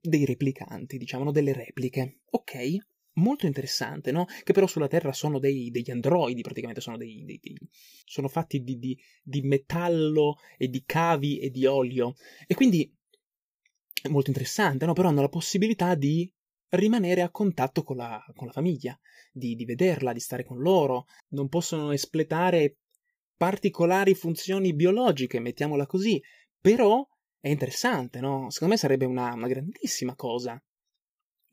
dei 0.00 0.24
replicanti, 0.24 0.96
diciamo, 0.96 1.30
delle 1.30 1.52
repliche. 1.52 2.20
Ok? 2.30 2.76
Molto 3.16 3.46
interessante, 3.46 4.10
no? 4.10 4.26
Che 4.42 4.52
però 4.52 4.66
sulla 4.66 4.88
Terra 4.88 5.12
sono 5.12 5.38
dei, 5.38 5.70
degli 5.70 5.90
androidi, 5.90 6.42
praticamente 6.42 6.80
sono 6.80 6.96
dei, 6.96 7.24
dei, 7.24 7.38
dei 7.40 7.56
sono 8.04 8.28
fatti 8.28 8.62
di, 8.62 8.78
di, 8.78 8.98
di 9.22 9.42
metallo 9.42 10.38
e 10.56 10.68
di 10.68 10.82
cavi 10.84 11.38
e 11.38 11.50
di 11.50 11.64
olio. 11.64 12.14
E 12.46 12.54
quindi 12.54 12.92
è 14.02 14.08
molto 14.08 14.30
interessante, 14.30 14.84
no? 14.84 14.92
Però 14.92 15.08
hanno 15.08 15.20
la 15.20 15.28
possibilità 15.28 15.94
di 15.94 16.30
rimanere 16.70 17.22
a 17.22 17.30
contatto 17.30 17.82
con 17.82 17.96
la, 17.96 18.22
con 18.34 18.46
la 18.46 18.52
famiglia, 18.52 18.98
di, 19.32 19.54
di, 19.54 19.64
vederla, 19.64 20.12
di 20.12 20.20
stare 20.20 20.44
con 20.44 20.58
loro, 20.58 21.06
non 21.30 21.48
possono 21.48 21.92
espletare 21.92 22.78
particolari 23.36 24.14
funzioni 24.14 24.74
biologiche, 24.74 25.40
mettiamola 25.40 25.86
così, 25.86 26.20
però 26.60 27.06
è 27.40 27.48
interessante, 27.48 28.20
no? 28.20 28.50
Secondo 28.50 28.74
me 28.74 28.80
sarebbe 28.80 29.04
una, 29.04 29.32
una 29.34 29.46
grandissima 29.46 30.14
cosa. 30.14 30.60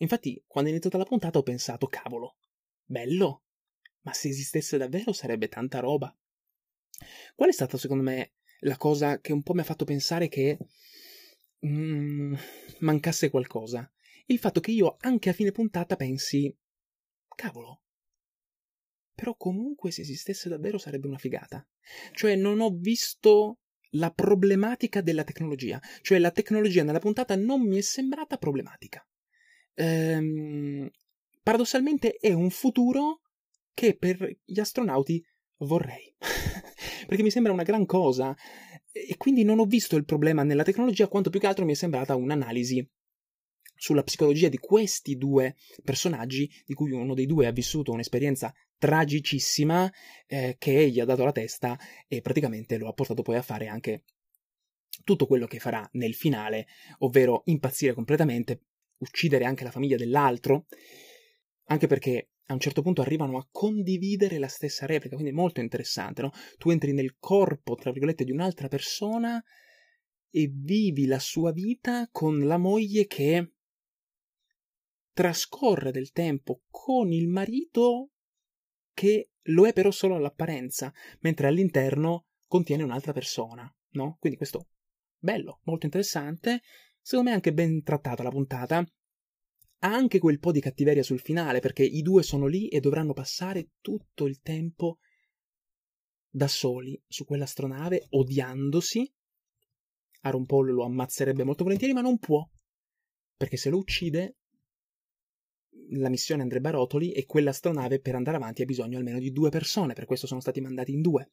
Infatti, 0.01 0.43
quando 0.47 0.69
è 0.69 0.73
iniziata 0.73 0.97
la 0.97 1.05
puntata 1.05 1.37
ho 1.37 1.43
pensato, 1.43 1.87
cavolo, 1.87 2.37
bello, 2.83 3.43
ma 4.01 4.13
se 4.13 4.29
esistesse 4.29 4.77
davvero 4.77 5.13
sarebbe 5.13 5.47
tanta 5.47 5.79
roba. 5.79 6.15
Qual 7.35 7.49
è 7.49 7.51
stata, 7.51 7.77
secondo 7.77 8.03
me, 8.03 8.33
la 8.61 8.77
cosa 8.77 9.19
che 9.19 9.31
un 9.31 9.43
po' 9.43 9.53
mi 9.53 9.61
ha 9.61 9.63
fatto 9.63 9.85
pensare 9.85 10.27
che 10.27 10.57
mm, 11.65 12.33
mancasse 12.79 13.29
qualcosa? 13.29 13.91
Il 14.25 14.39
fatto 14.39 14.59
che 14.59 14.71
io 14.71 14.97
anche 15.01 15.29
a 15.29 15.33
fine 15.33 15.51
puntata 15.51 15.95
pensi, 15.95 16.55
cavolo, 17.35 17.83
però 19.13 19.35
comunque 19.35 19.91
se 19.91 20.01
esistesse 20.01 20.49
davvero 20.49 20.79
sarebbe 20.79 21.07
una 21.07 21.19
figata. 21.19 21.63
Cioè 22.13 22.35
non 22.35 22.59
ho 22.59 22.71
visto 22.71 23.59
la 23.95 24.11
problematica 24.11 25.01
della 25.01 25.23
tecnologia, 25.23 25.79
cioè 26.01 26.17
la 26.17 26.31
tecnologia 26.31 26.81
nella 26.81 26.97
puntata 26.97 27.35
non 27.35 27.61
mi 27.61 27.77
è 27.77 27.81
sembrata 27.81 28.37
problematica. 28.37 29.05
Ehm, 29.75 30.89
paradossalmente 31.43 32.15
è 32.15 32.33
un 32.33 32.49
futuro 32.49 33.21
che 33.73 33.95
per 33.97 34.37
gli 34.43 34.59
astronauti 34.59 35.23
vorrei, 35.57 36.13
perché 37.07 37.23
mi 37.23 37.31
sembra 37.31 37.53
una 37.53 37.63
gran 37.63 37.85
cosa. 37.85 38.35
E 38.93 39.15
quindi 39.17 39.43
non 39.43 39.59
ho 39.59 39.65
visto 39.65 39.95
il 39.95 40.03
problema 40.03 40.43
nella 40.43 40.63
tecnologia 40.63 41.07
quanto 41.07 41.29
più 41.29 41.39
che 41.39 41.47
altro 41.47 41.63
mi 41.63 41.71
è 41.71 41.75
sembrata 41.75 42.15
un'analisi 42.15 42.85
sulla 43.81 44.03
psicologia 44.03 44.47
di 44.47 44.59
questi 44.59 45.15
due 45.17 45.55
personaggi, 45.83 46.47
di 46.65 46.73
cui 46.73 46.91
uno 46.91 47.15
dei 47.15 47.25
due 47.25 47.47
ha 47.47 47.51
vissuto 47.51 47.91
un'esperienza 47.91 48.53
tragicissima 48.77 49.91
eh, 50.27 50.55
che 50.59 50.89
gli 50.89 50.99
ha 50.99 51.05
dato 51.05 51.23
la 51.23 51.31
testa 51.31 51.79
e 52.07 52.21
praticamente 52.21 52.77
lo 52.77 52.87
ha 52.87 52.93
portato 52.93 53.23
poi 53.23 53.37
a 53.37 53.41
fare 53.41 53.67
anche 53.67 54.03
tutto 55.03 55.25
quello 55.25 55.47
che 55.47 55.59
farà 55.59 55.87
nel 55.93 56.13
finale, 56.13 56.67
ovvero 56.99 57.41
impazzire 57.45 57.93
completamente, 57.93 58.61
uccidere 59.01 59.45
anche 59.45 59.63
la 59.63 59.71
famiglia 59.71 59.97
dell'altro, 59.97 60.65
anche 61.65 61.87
perché 61.87 62.29
a 62.45 62.53
un 62.53 62.59
certo 62.59 62.81
punto 62.81 63.01
arrivano 63.01 63.37
a 63.37 63.47
condividere 63.49 64.37
la 64.37 64.47
stessa 64.47 64.85
replica, 64.85 65.15
quindi 65.15 65.31
è 65.33 65.39
molto 65.39 65.61
interessante, 65.61 66.21
no? 66.21 66.31
Tu 66.57 66.69
entri 66.69 66.91
nel 66.93 67.17
corpo, 67.17 67.75
tra 67.75 67.91
virgolette, 67.91 68.25
di 68.25 68.31
un'altra 68.31 68.67
persona 68.67 69.41
e 70.29 70.51
vivi 70.53 71.05
la 71.05 71.19
sua 71.19 71.51
vita 71.51 72.07
con 72.11 72.39
la 72.45 72.57
moglie 72.57 73.05
che 73.07 73.53
trascorre 75.13 75.91
del 75.91 76.11
tempo 76.11 76.63
con 76.69 77.11
il 77.11 77.27
marito 77.27 78.11
che 78.93 79.31
lo 79.45 79.65
è 79.65 79.73
però 79.73 79.91
solo 79.91 80.15
all'apparenza, 80.15 80.93
mentre 81.21 81.47
all'interno 81.47 82.27
contiene 82.47 82.83
un'altra 82.83 83.13
persona, 83.13 83.73
no? 83.91 84.17
Quindi 84.19 84.37
questo 84.37 84.67
bello, 85.17 85.61
molto 85.63 85.85
interessante, 85.85 86.61
secondo 87.01 87.29
me 87.29 87.35
anche 87.35 87.53
ben 87.53 87.83
trattata 87.83 88.23
la 88.23 88.29
puntata. 88.29 88.77
Ha 89.83 89.93
anche 89.93 90.19
quel 90.19 90.39
po' 90.39 90.51
di 90.51 90.61
cattiveria 90.61 91.03
sul 91.03 91.19
finale, 91.19 91.59
perché 91.59 91.83
i 91.83 92.01
due 92.01 92.23
sono 92.23 92.45
lì 92.45 92.67
e 92.67 92.79
dovranno 92.79 93.13
passare 93.13 93.71
tutto 93.81 94.25
il 94.27 94.39
tempo 94.41 94.99
da 96.29 96.47
soli 96.47 97.01
su 97.07 97.25
quell'astronave, 97.25 98.07
odiandosi. 98.09 99.11
Aaron 100.21 100.45
Paul 100.45 100.71
lo 100.71 100.83
ammazzerebbe 100.83 101.43
molto 101.43 101.63
volentieri, 101.63 101.93
ma 101.93 102.01
non 102.01 102.19
può, 102.19 102.47
perché 103.35 103.57
se 103.57 103.69
lo 103.69 103.77
uccide 103.77 104.35
la 105.93 106.09
missione 106.09 106.41
andrebbe 106.41 106.69
a 106.69 106.71
rotoli 106.71 107.11
e 107.11 107.25
quell'astronave 107.25 107.99
per 107.99 108.15
andare 108.15 108.37
avanti 108.37 108.61
ha 108.61 108.65
bisogno 108.65 108.97
almeno 108.97 109.19
di 109.19 109.31
due 109.31 109.49
persone, 109.49 109.93
per 109.93 110.05
questo 110.05 110.27
sono 110.27 110.39
stati 110.39 110.61
mandati 110.61 110.91
in 110.91 111.01
due. 111.01 111.29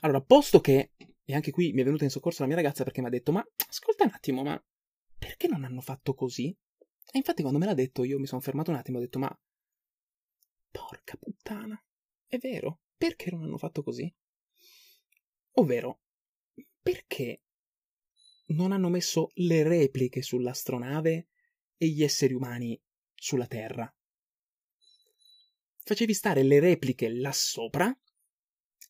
Allora, 0.00 0.20
posto 0.20 0.60
che, 0.60 0.92
e 1.28 1.34
anche 1.34 1.50
qui 1.50 1.72
mi 1.72 1.80
è 1.80 1.84
venuta 1.84 2.04
in 2.04 2.10
soccorso 2.10 2.42
la 2.42 2.46
mia 2.46 2.56
ragazza 2.56 2.84
perché 2.84 3.00
mi 3.00 3.08
ha 3.08 3.10
detto, 3.10 3.32
ma 3.32 3.44
ascolta 3.68 4.04
un 4.04 4.12
attimo, 4.14 4.44
ma 4.44 4.64
perché 5.18 5.48
non 5.48 5.64
hanno 5.64 5.80
fatto 5.80 6.14
così? 6.14 6.56
E 7.12 7.18
infatti 7.18 7.42
quando 7.42 7.58
me 7.58 7.66
l'ha 7.66 7.74
detto 7.74 8.04
io 8.04 8.18
mi 8.20 8.26
sono 8.26 8.40
fermato 8.40 8.70
un 8.70 8.76
attimo 8.76 8.98
e 8.98 9.00
ho 9.00 9.04
detto, 9.04 9.18
ma 9.18 9.40
porca 10.70 11.16
puttana, 11.16 11.84
è 12.26 12.38
vero, 12.38 12.82
perché 12.96 13.32
non 13.32 13.42
hanno 13.42 13.58
fatto 13.58 13.82
così? 13.82 14.12
Ovvero, 15.54 16.02
perché 16.80 17.42
non 18.48 18.70
hanno 18.70 18.88
messo 18.88 19.30
le 19.34 19.64
repliche 19.64 20.22
sull'astronave 20.22 21.28
e 21.76 21.88
gli 21.88 22.04
esseri 22.04 22.34
umani 22.34 22.80
sulla 23.14 23.46
Terra. 23.46 23.92
Facevi 25.82 26.14
stare 26.14 26.44
le 26.44 26.60
repliche 26.60 27.08
là 27.08 27.32
sopra 27.32 27.96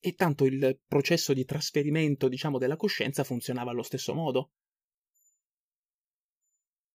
e 0.00 0.14
tanto 0.14 0.44
il 0.44 0.78
processo 0.86 1.32
di 1.32 1.44
trasferimento, 1.44 2.28
diciamo, 2.28 2.58
della 2.58 2.76
coscienza 2.76 3.24
funzionava 3.24 3.70
allo 3.70 3.82
stesso 3.82 4.14
modo. 4.14 4.52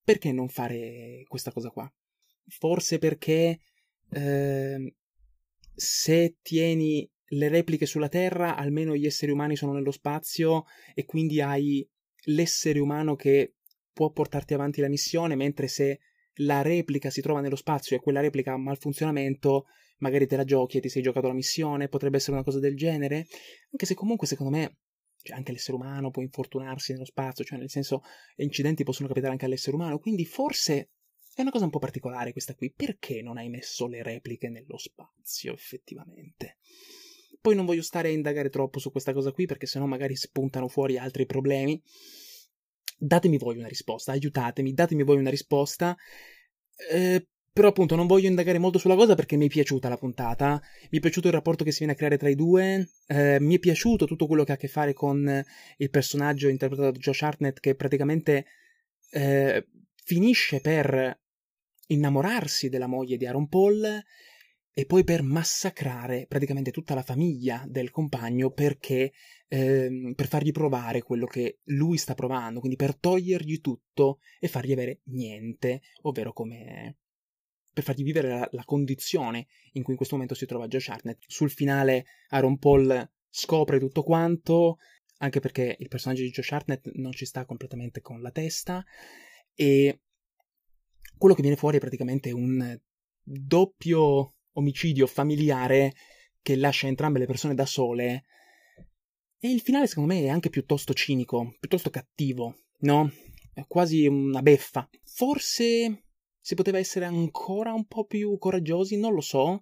Perché 0.03 0.31
non 0.31 0.49
fare 0.49 1.23
questa 1.27 1.51
cosa 1.51 1.69
qua? 1.69 1.91
Forse 2.47 2.97
perché 2.97 3.59
eh, 4.09 4.95
se 5.73 6.37
tieni 6.41 7.09
le 7.33 7.47
repliche 7.47 7.85
sulla 7.85 8.09
Terra, 8.09 8.55
almeno 8.55 8.95
gli 8.95 9.05
esseri 9.05 9.31
umani 9.31 9.55
sono 9.55 9.73
nello 9.73 9.91
spazio 9.91 10.65
e 10.93 11.05
quindi 11.05 11.41
hai 11.41 11.87
l'essere 12.25 12.79
umano 12.79 13.15
che 13.15 13.55
può 13.93 14.11
portarti 14.11 14.53
avanti 14.53 14.81
la 14.81 14.89
missione, 14.89 15.35
mentre 15.35 15.67
se 15.67 15.99
la 16.35 16.61
replica 16.61 17.09
si 17.09 17.21
trova 17.21 17.41
nello 17.41 17.55
spazio 17.55 17.95
e 17.95 17.99
quella 17.99 18.21
replica 18.21 18.53
ha 18.53 18.57
malfunzionamento, 18.57 19.65
magari 19.97 20.27
te 20.27 20.35
la 20.35 20.43
giochi 20.43 20.77
e 20.77 20.81
ti 20.81 20.89
sei 20.89 21.01
giocato 21.01 21.27
la 21.27 21.33
missione, 21.33 21.87
potrebbe 21.87 22.17
essere 22.17 22.33
una 22.33 22.43
cosa 22.43 22.59
del 22.59 22.75
genere, 22.75 23.27
anche 23.71 23.85
se 23.85 23.93
comunque 23.93 24.27
secondo 24.27 24.55
me 24.55 24.77
cioè 25.23 25.37
anche 25.37 25.51
l'essere 25.51 25.77
umano 25.77 26.09
può 26.09 26.21
infortunarsi 26.21 26.93
nello 26.93 27.05
spazio, 27.05 27.43
cioè 27.43 27.59
nel 27.59 27.69
senso 27.69 28.01
incidenti 28.37 28.83
possono 28.83 29.07
capitare 29.07 29.31
anche 29.33 29.45
all'essere 29.45 29.75
umano, 29.75 29.99
quindi 29.99 30.25
forse 30.25 30.91
è 31.33 31.41
una 31.41 31.51
cosa 31.51 31.65
un 31.65 31.69
po' 31.69 31.79
particolare 31.79 32.31
questa 32.31 32.55
qui, 32.55 32.73
perché 32.73 33.21
non 33.21 33.37
hai 33.37 33.49
messo 33.49 33.87
le 33.87 34.03
repliche 34.03 34.49
nello 34.49 34.77
spazio 34.77 35.53
effettivamente? 35.53 36.57
Poi 37.39 37.55
non 37.55 37.65
voglio 37.65 37.81
stare 37.81 38.09
a 38.09 38.11
indagare 38.11 38.49
troppo 38.49 38.79
su 38.79 38.91
questa 38.91 39.13
cosa 39.13 39.31
qui 39.31 39.45
perché 39.45 39.65
sennò 39.65 39.85
magari 39.85 40.15
spuntano 40.15 40.67
fuori 40.67 40.97
altri 40.97 41.25
problemi 41.25 41.81
datemi 43.01 43.37
voi 43.37 43.57
una 43.57 43.67
risposta, 43.67 44.11
aiutatemi, 44.11 44.73
datemi 44.73 45.03
voi 45.03 45.17
una 45.17 45.29
risposta. 45.29 45.97
Eh, 46.89 47.25
però 47.53 47.67
appunto 47.67 47.95
non 47.95 48.07
voglio 48.07 48.29
indagare 48.29 48.59
molto 48.59 48.77
sulla 48.77 48.95
cosa 48.95 49.13
perché 49.13 49.35
mi 49.35 49.47
è 49.47 49.49
piaciuta 49.49 49.89
la 49.89 49.97
puntata, 49.97 50.61
mi 50.89 50.99
è 50.99 51.01
piaciuto 51.01 51.27
il 51.27 51.33
rapporto 51.33 51.65
che 51.65 51.71
si 51.71 51.79
viene 51.79 51.93
a 51.93 51.95
creare 51.95 52.17
tra 52.17 52.29
i 52.29 52.35
due, 52.35 52.91
eh, 53.07 53.39
mi 53.41 53.55
è 53.55 53.59
piaciuto 53.59 54.05
tutto 54.05 54.25
quello 54.25 54.45
che 54.45 54.51
ha 54.51 54.55
a 54.55 54.57
che 54.57 54.69
fare 54.69 54.93
con 54.93 55.43
il 55.77 55.89
personaggio 55.89 56.47
interpretato 56.47 56.91
da 56.91 56.97
Josh 56.97 57.21
Hartnett 57.23 57.59
che 57.59 57.75
praticamente 57.75 58.45
eh, 59.09 59.67
finisce 59.95 60.61
per 60.61 61.19
innamorarsi 61.87 62.69
della 62.69 62.87
moglie 62.87 63.17
di 63.17 63.25
Aaron 63.25 63.49
Paul 63.49 64.01
e 64.73 64.85
poi 64.85 65.03
per 65.03 65.21
massacrare 65.21 66.25
praticamente 66.27 66.71
tutta 66.71 66.93
la 66.93 67.03
famiglia 67.03 67.63
del 67.67 67.91
compagno 67.91 68.51
perché 68.51 69.11
ehm, 69.47 70.13
per 70.13 70.27
fargli 70.27 70.51
provare 70.51 71.01
quello 71.01 71.25
che 71.25 71.59
lui 71.65 71.97
sta 71.97 72.13
provando, 72.13 72.59
quindi 72.59 72.77
per 72.77 72.95
togliergli 72.95 73.59
tutto 73.59 74.19
e 74.39 74.47
fargli 74.47 74.71
avere 74.71 75.01
niente, 75.05 75.81
ovvero 76.03 76.31
come 76.31 76.97
per 77.73 77.83
fargli 77.83 78.03
vivere 78.03 78.29
la, 78.29 78.47
la, 78.51 78.65
condizione 78.65 79.47
in 79.73 79.83
cui 79.83 79.91
in 79.91 79.97
questo 79.97 80.15
momento 80.15 80.35
si 80.35 80.45
trova 80.45 80.67
Josh 80.67 80.89
Hartnett. 80.89 81.23
Sul 81.27 81.49
finale 81.49 82.05
Aaron 82.29 82.57
Paul 82.57 83.09
scopre 83.29 83.79
tutto 83.79 84.03
quanto, 84.03 84.77
anche 85.17 85.39
perché 85.39 85.75
il 85.79 85.87
personaggio 85.87 86.21
di 86.21 86.31
Josh 86.31 86.51
Hartnett 86.51 86.89
non 86.93 87.11
ci 87.11 87.25
sta 87.25 87.45
completamente 87.45 88.01
con 88.01 88.21
la 88.21 88.31
testa 88.31 88.83
e 89.53 90.01
quello 91.17 91.35
che 91.35 91.41
viene 91.41 91.57
fuori 91.57 91.77
è 91.77 91.79
praticamente 91.79 92.31
un 92.31 92.77
doppio 93.21 94.35
omicidio 94.53 95.07
familiare 95.07 95.93
che 96.41 96.55
lascia 96.55 96.87
entrambe 96.87 97.19
le 97.19 97.25
persone 97.25 97.53
da 97.53 97.65
sole 97.65 98.25
E 99.43 99.49
il 99.49 99.61
finale, 99.61 99.87
secondo 99.87 100.13
me, 100.13 100.21
è 100.21 100.29
anche 100.29 100.49
piuttosto 100.49 100.93
cinico, 100.93 101.55
piuttosto 101.59 101.89
cattivo, 101.89 102.57
no? 102.81 103.11
È 103.53 103.65
quasi 103.67 104.05
una 104.05 104.43
beffa. 104.43 104.87
Forse 105.03 106.03
si 106.39 106.53
poteva 106.53 106.77
essere 106.77 107.05
ancora 107.05 107.73
un 107.73 107.85
po' 107.85 108.05
più 108.05 108.37
coraggiosi, 108.37 108.97
non 108.97 109.13
lo 109.13 109.21
so. 109.21 109.61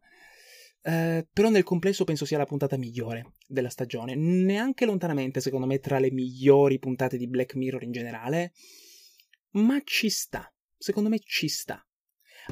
Eh, 0.81 1.27
però 1.31 1.49
nel 1.49 1.63
complesso 1.63 2.03
penso 2.03 2.25
sia 2.25 2.37
la 2.37 2.45
puntata 2.45 2.77
migliore 2.77 3.35
della 3.47 3.69
stagione. 3.69 4.15
Neanche 4.15 4.85
lontanamente, 4.85 5.39
secondo 5.39 5.65
me, 5.65 5.79
tra 5.79 5.97
le 5.97 6.11
migliori 6.11 6.77
puntate 6.77 7.17
di 7.17 7.27
Black 7.27 7.55
Mirror 7.55 7.83
in 7.83 7.91
generale. 7.91 8.51
Ma 9.51 9.79
ci 9.83 10.09
sta. 10.09 10.53
Secondo 10.77 11.07
me 11.07 11.19
ci 11.19 11.47
sta. 11.47 11.81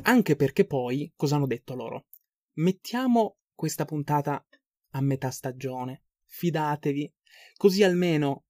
Anche 0.04 0.38
perché 0.38 0.66
poi, 0.66 1.12
cosa 1.16 1.36
hanno 1.36 1.48
detto 1.48 1.76
loro? 1.76 2.06
Mettiamo 2.58 3.38
questa 3.54 3.86
puntata 3.86 4.46
a 4.92 5.02
metà 5.02 5.30
stagione. 5.30 6.04
Fidatevi, 6.26 7.14
Così 7.56 7.84
almeno 7.84 8.46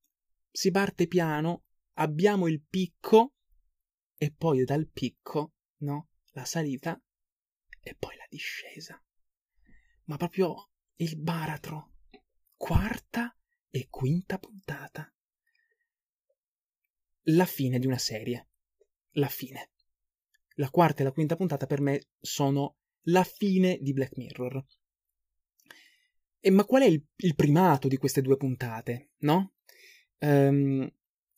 si 0.50 0.72
parte 0.72 1.08
piano, 1.08 1.66
abbiamo 1.94 2.48
il 2.48 2.62
picco 2.62 3.36
e 4.16 4.34
poi 4.34 4.64
dal 4.64 4.90
picco, 4.90 5.54
no? 5.78 6.10
La 6.32 6.46
salita 6.46 7.00
e 7.80 7.96
poi 7.96 8.16
la 8.16 8.26
discesa. 8.30 9.02
Ma 10.06 10.18
proprio 10.18 10.72
il 10.96 11.18
baratro. 11.18 11.94
Quarta 12.56 13.38
e 13.70 13.88
quinta 13.90 14.40
puntata. 14.40 15.14
La 17.30 17.46
fine 17.46 17.78
di 17.78 17.86
una 17.86 17.98
serie. 17.98 18.50
La 19.12 19.28
fine. 19.28 19.72
La 20.56 20.70
quarta 20.70 21.02
e 21.02 21.04
la 21.04 21.12
quinta 21.12 21.36
puntata 21.36 21.66
per 21.66 21.82
me 21.82 22.08
sono 22.20 22.78
la 23.08 23.24
fine 23.24 23.78
di 23.82 23.94
Black 23.94 24.18
Mirror. 24.18 24.66
E 26.40 26.50
ma 26.50 26.66
qual 26.66 26.84
è 26.84 26.86
il, 26.86 27.04
il 27.18 27.36
primato 27.36 27.88
di 27.88 27.98
queste 27.98 28.22
due 28.22 28.38
puntate, 28.38 29.12
no? 29.20 29.54
Um, 30.20 30.90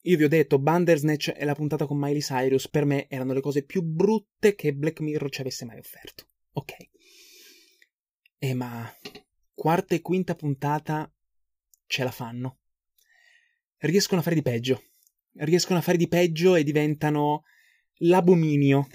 io 0.03 0.17
vi 0.17 0.23
ho 0.23 0.29
detto, 0.29 0.59
Bandersnatch 0.59 1.33
e 1.35 1.45
la 1.45 1.55
puntata 1.55 1.85
con 1.85 1.97
Miley 1.97 2.21
Cyrus 2.21 2.69
per 2.69 2.85
me 2.85 3.07
erano 3.09 3.33
le 3.33 3.41
cose 3.41 3.63
più 3.63 3.81
brutte 3.81 4.55
che 4.55 4.73
Black 4.73 4.99
Mirror 5.01 5.29
ci 5.29 5.41
avesse 5.41 5.65
mai 5.65 5.77
offerto. 5.77 6.27
Ok. 6.53 6.73
E 8.37 8.53
ma 8.53 8.89
quarta 9.53 9.95
e 9.95 10.01
quinta 10.01 10.35
puntata 10.35 11.11
ce 11.85 12.03
la 12.03 12.11
fanno. 12.11 12.59
Riescono 13.77 14.21
a 14.21 14.23
fare 14.23 14.35
di 14.35 14.41
peggio. 14.41 14.83
Riescono 15.33 15.79
a 15.79 15.81
fare 15.81 15.97
di 15.97 16.07
peggio 16.07 16.55
e 16.55 16.63
diventano 16.63 17.43
l'abominio. 17.99 18.87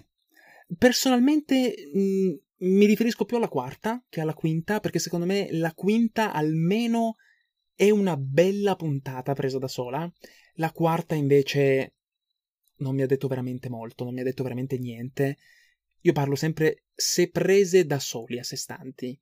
Personalmente 0.79 1.75
mh, 1.93 2.44
mi 2.65 2.87
riferisco 2.87 3.25
più 3.25 3.37
alla 3.37 3.49
quarta 3.49 4.05
che 4.09 4.21
alla 4.21 4.35
quinta, 4.35 4.81
perché 4.81 4.99
secondo 4.99 5.27
me 5.27 5.49
la 5.53 5.73
quinta 5.75 6.33
almeno 6.33 7.17
è 7.75 7.91
una 7.91 8.17
bella 8.17 8.77
puntata 8.77 9.35
presa 9.35 9.59
da 9.59 9.69
sola. 9.69 10.11
La 10.55 10.73
quarta 10.73 11.15
invece 11.15 11.95
non 12.77 12.95
mi 12.95 13.03
ha 13.03 13.07
detto 13.07 13.29
veramente 13.29 13.69
molto, 13.69 14.05
non 14.05 14.15
mi 14.15 14.21
ha 14.21 14.25
detto 14.25 14.43
veramente 14.43 14.79
niente. 14.79 15.39
Io 16.01 16.13
parlo 16.13 16.35
sempre 16.35 16.85
se 16.95 17.31
prese 17.31 17.87
da 17.87 17.99
soli, 17.99 18.39
a 18.39 18.45
sé 18.45 18.57
stanti. 18.57 19.19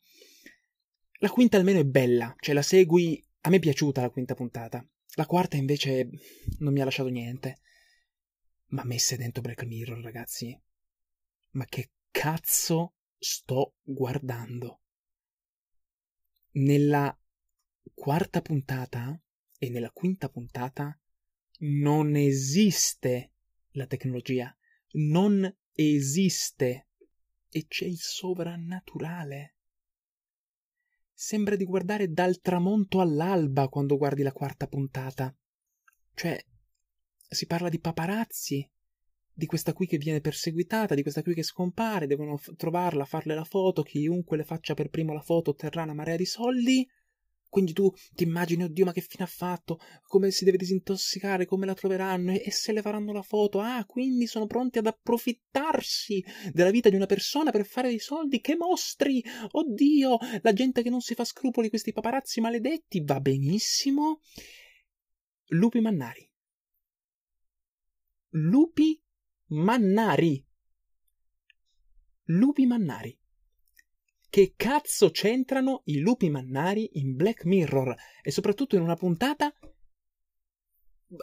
La 1.21 1.31
quinta 1.31 1.57
almeno 1.57 1.79
è 1.79 1.85
bella, 1.85 2.35
cioè 2.39 2.55
la 2.55 2.63
segui. 2.63 3.25
A 3.43 3.51
me 3.51 3.57
è 3.57 3.61
piaciuta 3.61 4.01
la 4.01 4.11
quinta 4.11 4.35
puntata. 4.35 4.87
La 5.15 5.27
quarta 5.27 5.57
invece 5.57 6.09
non 6.59 6.73
mi 6.73 6.81
ha 6.81 6.85
lasciato 6.85 7.09
niente. 7.09 7.59
Ma 8.69 8.85
messe 8.85 9.17
dentro 9.17 9.43
Black 9.43 9.65
Mirror, 9.65 10.01
ragazzi. 10.01 10.59
Ma 11.53 11.65
che 11.67 11.91
cazzo 12.11 12.95
sto 13.23 13.77
guardando. 13.83 14.81
Nella 16.55 17.17
quarta 17.95 18.43
puntata 18.43 19.19
e 19.59 19.71
nella 19.71 19.93
quinta 19.93 20.29
puntata 20.29 20.99
non 21.61 22.17
esiste 22.17 23.33
la 23.71 23.87
tecnologia, 23.87 24.55
non 24.95 25.49
esiste 25.73 26.89
e 27.49 27.67
c'è 27.69 27.85
il 27.85 27.99
sovrannaturale. 27.99 29.57
Sembra 31.13 31.55
di 31.55 31.65
guardare 31.65 32.11
dal 32.11 32.41
tramonto 32.41 33.01
all'alba 33.01 33.69
quando 33.69 33.97
guardi 33.97 34.23
la 34.23 34.33
quarta 34.33 34.67
puntata. 34.67 35.35
Cioè, 36.15 36.45
si 37.29 37.47
parla 37.47 37.69
di 37.69 37.79
paparazzi, 37.79 38.69
di 39.35 39.47
questa 39.47 39.73
qui 39.73 39.87
che 39.87 39.99
viene 39.99 40.21
perseguitata, 40.21 40.95
di 40.95 41.03
questa 41.03 41.23
qui 41.23 41.35
che 41.35 41.43
scompare, 41.43 42.07
devono 42.07 42.37
f- 42.37 42.55
trovarla, 42.57 43.05
farle 43.05 43.35
la 43.35 43.45
foto, 43.45 43.83
chiunque 43.83 44.37
le 44.37 44.45
faccia 44.45 44.75
per 44.75 44.89
primo 44.89 45.13
la 45.13 45.21
foto 45.21 45.51
otterrà 45.51 45.83
una 45.83 45.95
marea 45.95 46.17
di 46.17 46.27
soldi. 46.27 46.87
Quindi 47.53 47.75
tu 47.75 47.93
ti 48.15 48.23
immagini, 48.23 48.63
oddio, 48.63 48.87
ma 48.87 48.93
che 48.93 49.03
fine 49.03 49.25
ha 49.25 49.27
fatto? 49.27 49.79
Come 50.05 50.31
si 50.31 50.47
deve 50.47 50.57
disintossicare? 50.57 51.45
Come 51.45 51.67
la 51.67 51.75
troveranno? 51.75 52.33
E, 52.33 52.43
e 52.47 52.51
se 52.51 52.73
le 52.73 52.81
faranno 52.81 53.13
la 53.13 53.21
foto? 53.21 53.61
Ah, 53.61 53.85
quindi 53.85 54.27
sono 54.27 54.47
pronti 54.47 54.79
ad 54.79 54.87
approfittarsi 54.87 56.25
della 56.51 56.71
vita 56.71 56.89
di 56.89 56.97
una 56.97 57.05
persona 57.05 57.51
per 57.51 57.67
fare 57.67 57.89
dei 57.89 57.99
soldi? 57.99 58.41
Che 58.41 58.57
mostri! 58.57 59.23
Oddio, 59.51 60.17
la 60.41 60.53
gente 60.55 60.83
che 60.83 60.89
non 60.89 61.03
si 61.03 61.13
fa 61.13 61.25
scrupoli, 61.25 61.69
questi 61.69 61.93
paparazzi 61.93 62.41
maledetti, 62.41 63.03
va 63.05 63.21
benissimo. 63.21 64.21
Lupi 65.49 65.81
mannari. 65.81 66.27
Lupi 68.31 68.99
Mannari. 69.53 70.43
Lupi 72.25 72.65
mannari. 72.65 73.15
Che 74.31 74.55
cazzo 74.57 75.11
c'entrano 75.11 75.83
i 75.85 75.99
lupi 75.99 76.31
mannari 76.31 76.89
in 76.95 77.15
Black 77.17 77.45
Mirror? 77.45 77.95
E 78.23 78.31
soprattutto 78.31 78.77
in 78.77 78.83
una 78.83 78.97
puntata. 78.97 79.53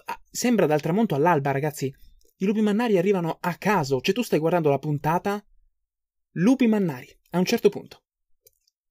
Ah, 0.05 0.21
sembra 0.29 0.67
dal 0.67 0.79
tramonto 0.79 1.15
all'alba, 1.15 1.49
ragazzi. 1.49 1.91
I 2.37 2.45
lupi 2.45 2.61
mannari 2.61 2.99
arrivano 2.99 3.39
a 3.41 3.55
caso. 3.55 3.99
Cioè, 3.99 4.13
tu 4.13 4.21
stai 4.21 4.37
guardando 4.37 4.69
la 4.69 4.77
puntata. 4.77 5.43
Lupi 6.33 6.67
mannari. 6.67 7.07
A 7.31 7.39
un 7.39 7.45
certo 7.45 7.69
punto. 7.69 8.03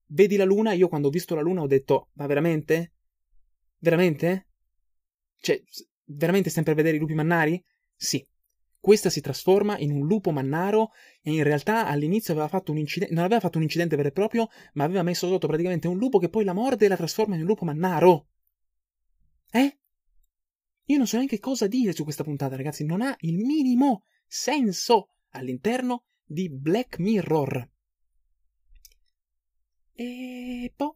Vedi 0.07 0.35
la 0.35 0.45
luna? 0.45 0.73
Io 0.73 0.89
quando 0.89 1.07
ho 1.07 1.13
visto 1.13 1.37
la 1.37 1.43
luna 1.43 1.63
ho 1.63 1.69
detto: 1.69 2.09
Ma 2.15 2.27
veramente? 2.27 2.95
Veramente? 3.79 4.49
Cioè, 5.39 5.63
veramente 6.07 6.51
per 6.51 6.75
vedere 6.75 6.97
i 6.97 7.01
lupi 7.01 7.15
mannari? 7.15 7.65
Sì. 7.95 8.27
Questa 8.81 9.11
si 9.11 9.21
trasforma 9.21 9.77
in 9.79 9.91
un 9.91 10.07
lupo 10.07 10.31
mannaro 10.31 10.93
e 11.21 11.33
in 11.33 11.43
realtà 11.43 11.87
all'inizio 11.87 12.33
aveva 12.33 12.49
fatto 12.49 12.71
un 12.71 12.79
incidente, 12.79 13.15
non 13.15 13.25
aveva 13.25 13.41
fatto 13.41 13.59
un 13.59 13.65
incidente 13.65 13.97
vero 13.97 14.09
e 14.09 14.13
proprio, 14.13 14.49
ma 14.75 14.85
aveva 14.85 15.03
messo 15.03 15.27
sotto 15.27 15.47
praticamente 15.47 15.89
un 15.89 15.99
lupo 15.99 16.19
che 16.19 16.29
poi 16.29 16.45
la 16.45 16.53
morde 16.53 16.87
e 16.87 16.89
la 16.89 16.97
trasforma 16.97 17.35
in 17.35 17.41
un 17.41 17.47
lupo 17.47 17.65
mannaro. 17.65 18.29
Eh? 19.51 19.79
Io 20.85 20.97
non 20.97 21.07
so 21.07 21.17
neanche 21.17 21.39
cosa 21.39 21.67
dire 21.67 21.93
su 21.93 22.05
questa 22.05 22.25
puntata, 22.25 22.57
ragazzi, 22.57 22.85
non 22.85 23.03
ha 23.03 23.15
il 23.21 23.39
minimo 23.39 24.05
senso 24.27 25.11
all'interno 25.31 26.05
di 26.25 26.49
Black 26.49 26.99
Mirror. 26.99 27.71
E 29.93 30.73
poi 30.77 30.93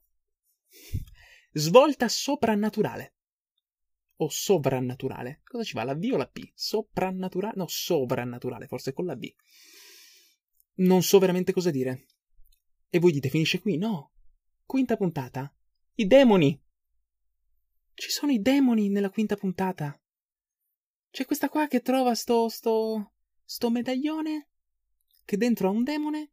svolta 1.52 2.08
soprannaturale 2.08 3.14
o 4.22 4.28
sovrannaturale? 4.28 5.40
Cosa 5.44 5.64
ci 5.64 5.74
va? 5.74 5.84
La 5.84 5.94
V 5.94 6.10
o 6.12 6.16
la 6.16 6.28
P? 6.28 6.50
Soprannaturale? 6.54 7.54
No, 7.56 7.66
sovrannaturale, 7.66 8.66
forse 8.66 8.92
con 8.92 9.06
la 9.06 9.16
V. 9.16 9.32
Non 10.74 11.02
so 11.02 11.18
veramente 11.18 11.52
cosa 11.52 11.70
dire. 11.70 12.06
E 12.88 12.98
voi 12.98 13.12
dite 13.12 13.28
finisce 13.28 13.60
qui? 13.60 13.76
No. 13.76 14.12
Quinta 14.64 14.96
puntata. 14.96 15.54
I 15.94 16.06
demoni. 16.06 16.60
Ci 17.94 18.10
sono 18.10 18.32
i 18.32 18.40
demoni 18.40 18.88
nella 18.88 19.10
quinta 19.10 19.36
puntata. 19.36 19.98
C'è 21.10 21.26
questa 21.26 21.48
qua 21.48 21.66
che 21.66 21.82
trova 21.82 22.14
sto 22.14 22.48
sto 22.48 23.12
sto 23.44 23.70
medaglione 23.70 24.48
che 25.24 25.36
dentro 25.36 25.68
ha 25.68 25.70
un 25.70 25.84
demone 25.84 26.32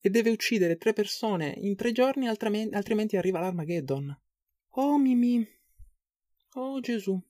e 0.00 0.08
deve 0.08 0.30
uccidere 0.30 0.76
tre 0.76 0.92
persone 0.92 1.54
in 1.58 1.74
tre 1.74 1.90
giorni 1.90 2.28
altrimenti 2.28 3.16
arriva 3.16 3.40
l'Armageddon. 3.40 4.20
Oh 4.74 4.98
Mimi, 4.98 5.46
Oh 6.54 6.80
Gesù. 6.80 7.20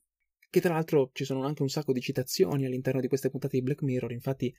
Che 0.51 0.61
tra 0.61 0.75
l'altro 0.75 1.11
ci 1.13 1.25
sono 1.25 1.45
anche 1.45 1.63
un 1.63 1.69
sacco 1.69 1.93
di 1.93 2.01
citazioni 2.01 2.67
all'interno 2.67 3.01
di 3.01 3.09
queste 3.09 3.31
puntate 3.31 3.57
di 3.57 3.63
Black 3.63 3.83
Mirror, 3.83 4.13
infatti 4.13 4.55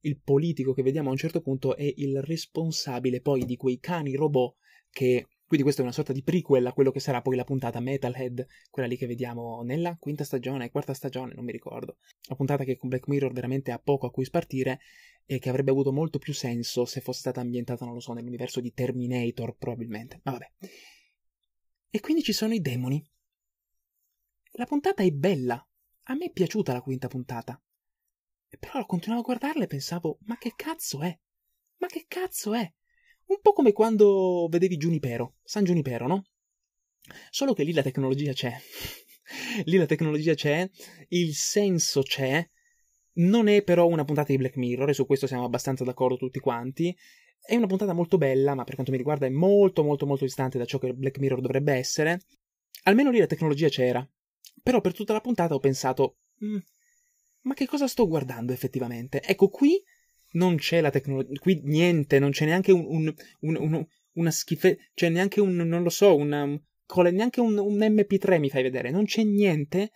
il 0.00 0.20
politico 0.20 0.74
che 0.74 0.82
vediamo 0.82 1.08
a 1.08 1.12
un 1.12 1.18
certo 1.18 1.40
punto 1.40 1.76
è 1.76 1.90
il 1.96 2.22
responsabile 2.22 3.20
poi 3.20 3.44
di 3.44 3.56
quei 3.56 3.78
cani 3.78 4.14
robot 4.14 4.56
che 4.90 5.26
quindi 5.48 5.64
questa 5.64 5.80
è 5.80 5.84
una 5.86 5.94
sorta 5.94 6.12
di 6.12 6.22
prequel 6.22 6.66
a 6.66 6.74
quello 6.74 6.90
che 6.90 7.00
sarà 7.00 7.22
poi 7.22 7.34
la 7.34 7.44
puntata 7.44 7.80
Metalhead, 7.80 8.46
quella 8.68 8.86
lì 8.86 8.98
che 8.98 9.06
vediamo 9.06 9.62
nella 9.62 9.96
quinta 9.98 10.22
stagione, 10.22 10.70
quarta 10.70 10.92
stagione, 10.92 11.32
non 11.34 11.42
mi 11.42 11.52
ricordo. 11.52 11.96
La 12.28 12.34
puntata 12.34 12.64
che 12.64 12.76
con 12.76 12.90
Black 12.90 13.08
Mirror 13.08 13.32
veramente 13.32 13.70
ha 13.70 13.78
poco 13.78 14.06
a 14.06 14.10
cui 14.10 14.26
spartire 14.26 14.80
e 15.24 15.38
che 15.38 15.48
avrebbe 15.48 15.70
avuto 15.70 15.90
molto 15.90 16.18
più 16.18 16.34
senso 16.34 16.84
se 16.84 17.00
fosse 17.00 17.20
stata 17.20 17.40
ambientata, 17.40 17.86
non 17.86 17.94
lo 17.94 18.00
so, 18.00 18.12
nell'universo 18.12 18.60
di 18.60 18.72
Terminator, 18.74 19.56
probabilmente. 19.56 20.20
Ma 20.24 20.32
vabbè. 20.32 20.50
E 21.90 22.00
quindi 22.00 22.22
ci 22.22 22.34
sono 22.34 22.52
i 22.52 22.60
demoni, 22.60 23.02
la 24.58 24.66
puntata 24.66 25.04
è 25.04 25.10
bella. 25.10 25.64
A 26.04 26.14
me 26.14 26.26
è 26.26 26.32
piaciuta 26.32 26.72
la 26.72 26.80
quinta 26.82 27.06
puntata. 27.06 27.60
Però 28.58 28.84
continuavo 28.86 29.22
a 29.22 29.24
guardarla 29.24 29.64
e 29.64 29.68
pensavo, 29.68 30.18
ma 30.22 30.36
che 30.36 30.54
cazzo 30.56 31.00
è? 31.00 31.16
Ma 31.76 31.86
che 31.86 32.06
cazzo 32.08 32.54
è? 32.54 32.72
Un 33.26 33.38
po' 33.40 33.52
come 33.52 33.72
quando 33.72 34.48
vedevi 34.50 34.76
Giunipero, 34.76 35.36
San 35.44 35.62
Giunipero, 35.62 36.08
no? 36.08 36.24
Solo 37.30 37.52
che 37.52 37.62
lì 37.62 37.72
la 37.72 37.82
tecnologia 37.82 38.32
c'è. 38.32 38.52
lì 39.66 39.76
la 39.76 39.86
tecnologia 39.86 40.34
c'è, 40.34 40.68
il 41.10 41.34
senso 41.34 42.02
c'è, 42.02 42.44
non 43.18 43.46
è 43.46 43.62
però 43.62 43.86
una 43.86 44.04
puntata 44.04 44.32
di 44.32 44.38
Black 44.38 44.56
Mirror, 44.56 44.88
e 44.88 44.94
su 44.94 45.06
questo 45.06 45.28
siamo 45.28 45.44
abbastanza 45.44 45.84
d'accordo 45.84 46.16
tutti 46.16 46.40
quanti. 46.40 46.96
È 47.40 47.54
una 47.54 47.66
puntata 47.66 47.92
molto 47.92 48.18
bella, 48.18 48.56
ma 48.56 48.64
per 48.64 48.74
quanto 48.74 48.90
mi 48.90 48.98
riguarda 48.98 49.26
è 49.26 49.30
molto 49.30 49.84
molto 49.84 50.04
molto 50.04 50.24
distante 50.24 50.58
da 50.58 50.64
ciò 50.64 50.78
che 50.78 50.92
Black 50.94 51.18
Mirror 51.18 51.40
dovrebbe 51.40 51.74
essere. 51.74 52.22
Almeno 52.84 53.10
lì 53.10 53.18
la 53.18 53.26
tecnologia 53.26 53.68
c'era. 53.68 54.04
Però 54.62 54.80
per 54.80 54.92
tutta 54.92 55.12
la 55.12 55.20
puntata 55.20 55.54
ho 55.54 55.58
pensato, 55.58 56.18
mm, 56.44 56.58
ma 57.42 57.54
che 57.54 57.66
cosa 57.66 57.86
sto 57.86 58.06
guardando 58.06 58.52
effettivamente? 58.52 59.22
Ecco, 59.22 59.48
qui 59.48 59.82
non 60.32 60.56
c'è 60.56 60.80
la 60.80 60.90
tecnologia, 60.90 61.38
qui 61.38 61.60
niente, 61.64 62.18
non 62.18 62.30
c'è 62.30 62.44
neanche 62.44 62.72
un, 62.72 63.12
un, 63.40 63.56
un, 63.56 63.86
una 64.12 64.30
schifezza, 64.30 64.82
cioè 64.94 65.08
neanche 65.08 65.40
un, 65.40 65.54
non 65.56 65.82
lo 65.82 65.90
so, 65.90 66.14
una, 66.14 66.44
neanche 67.10 67.40
un, 67.40 67.56
un 67.58 67.78
MP3 67.78 68.38
mi 68.38 68.50
fai 68.50 68.62
vedere, 68.62 68.90
non 68.90 69.04
c'è 69.04 69.22
niente. 69.22 69.92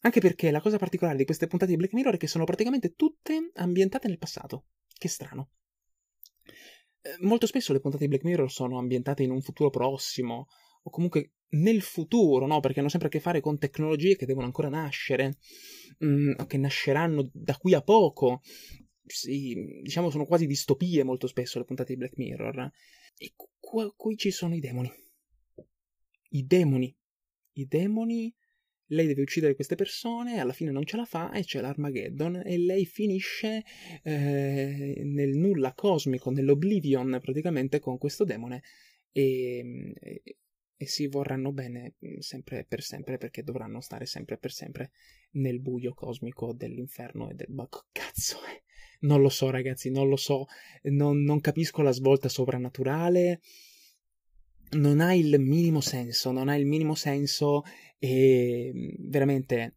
Anche 0.00 0.20
perché 0.20 0.52
la 0.52 0.60
cosa 0.60 0.78
particolare 0.78 1.16
di 1.16 1.24
queste 1.24 1.48
puntate 1.48 1.72
di 1.72 1.76
Black 1.76 1.92
Mirror 1.92 2.14
è 2.14 2.18
che 2.18 2.28
sono 2.28 2.44
praticamente 2.44 2.94
tutte 2.94 3.50
ambientate 3.54 4.06
nel 4.06 4.18
passato. 4.18 4.66
Che 4.96 5.08
strano. 5.08 5.50
Eh, 7.00 7.16
molto 7.20 7.46
spesso 7.46 7.72
le 7.72 7.80
puntate 7.80 8.04
di 8.04 8.10
Black 8.10 8.24
Mirror 8.24 8.50
sono 8.50 8.78
ambientate 8.78 9.24
in 9.24 9.30
un 9.30 9.42
futuro 9.42 9.68
prossimo, 9.68 10.46
o 10.82 10.90
comunque 10.90 11.32
nel 11.50 11.80
futuro, 11.80 12.46
no? 12.46 12.60
Perché 12.60 12.80
hanno 12.80 12.88
sempre 12.88 13.08
a 13.08 13.10
che 13.10 13.20
fare 13.20 13.40
con 13.40 13.58
tecnologie 13.58 14.16
che 14.16 14.26
devono 14.26 14.46
ancora 14.46 14.68
nascere, 14.68 15.38
mm, 16.04 16.32
che 16.46 16.58
nasceranno 16.58 17.30
da 17.32 17.56
qui 17.56 17.74
a 17.74 17.82
poco. 17.82 18.42
Sì, 19.04 19.54
diciamo 19.82 20.10
sono 20.10 20.26
quasi 20.26 20.46
distopie 20.46 21.04
molto 21.04 21.26
spesso 21.28 21.58
le 21.58 21.64
puntate 21.64 21.92
di 21.92 21.98
Black 21.98 22.16
Mirror. 22.16 22.70
E 23.16 23.32
qui, 23.58 23.92
qui 23.96 24.16
ci 24.16 24.30
sono 24.30 24.54
i 24.54 24.60
demoni. 24.60 24.90
I 26.30 26.44
demoni. 26.44 26.94
I 27.52 27.66
demoni. 27.66 28.34
Lei 28.90 29.06
deve 29.08 29.22
uccidere 29.22 29.56
queste 29.56 29.74
persone, 29.74 30.38
alla 30.38 30.52
fine 30.52 30.70
non 30.70 30.84
ce 30.84 30.96
la 30.96 31.04
fa 31.04 31.32
e 31.32 31.42
c'è 31.42 31.60
l'Armageddon 31.60 32.42
e 32.44 32.56
lei 32.56 32.86
finisce 32.86 33.64
eh, 34.04 35.02
nel 35.04 35.36
nulla 35.36 35.74
cosmico, 35.74 36.30
nell'oblivion 36.30 37.18
praticamente 37.20 37.80
con 37.80 37.98
questo 37.98 38.22
demone 38.22 38.62
e, 39.10 39.90
e, 40.76 40.86
si 40.86 41.06
vorranno 41.06 41.52
bene 41.52 41.94
mm, 42.04 42.18
sempre 42.18 42.64
per 42.64 42.82
sempre 42.82 43.18
perché 43.18 43.42
dovranno 43.42 43.80
stare 43.80 44.06
sempre 44.06 44.38
per 44.38 44.52
sempre 44.52 44.90
nel 45.32 45.60
buio 45.60 45.94
cosmico 45.94 46.52
dell'inferno 46.52 47.30
e 47.30 47.34
del... 47.34 47.48
Ma 47.50 47.68
cazzo 47.92 48.38
è? 48.44 48.62
Non 49.00 49.20
lo 49.20 49.28
so 49.28 49.50
ragazzi, 49.50 49.90
non 49.90 50.08
lo 50.08 50.16
so, 50.16 50.46
non, 50.84 51.22
non 51.22 51.40
capisco 51.40 51.82
la 51.82 51.92
svolta 51.92 52.28
sovrannaturale, 52.30 53.40
non 54.70 55.00
ha 55.00 55.14
il 55.14 55.38
minimo 55.38 55.80
senso, 55.80 56.32
non 56.32 56.48
ha 56.48 56.56
il 56.56 56.66
minimo 56.66 56.94
senso 56.94 57.62
e 57.98 58.70
mm, 58.74 59.10
veramente 59.10 59.76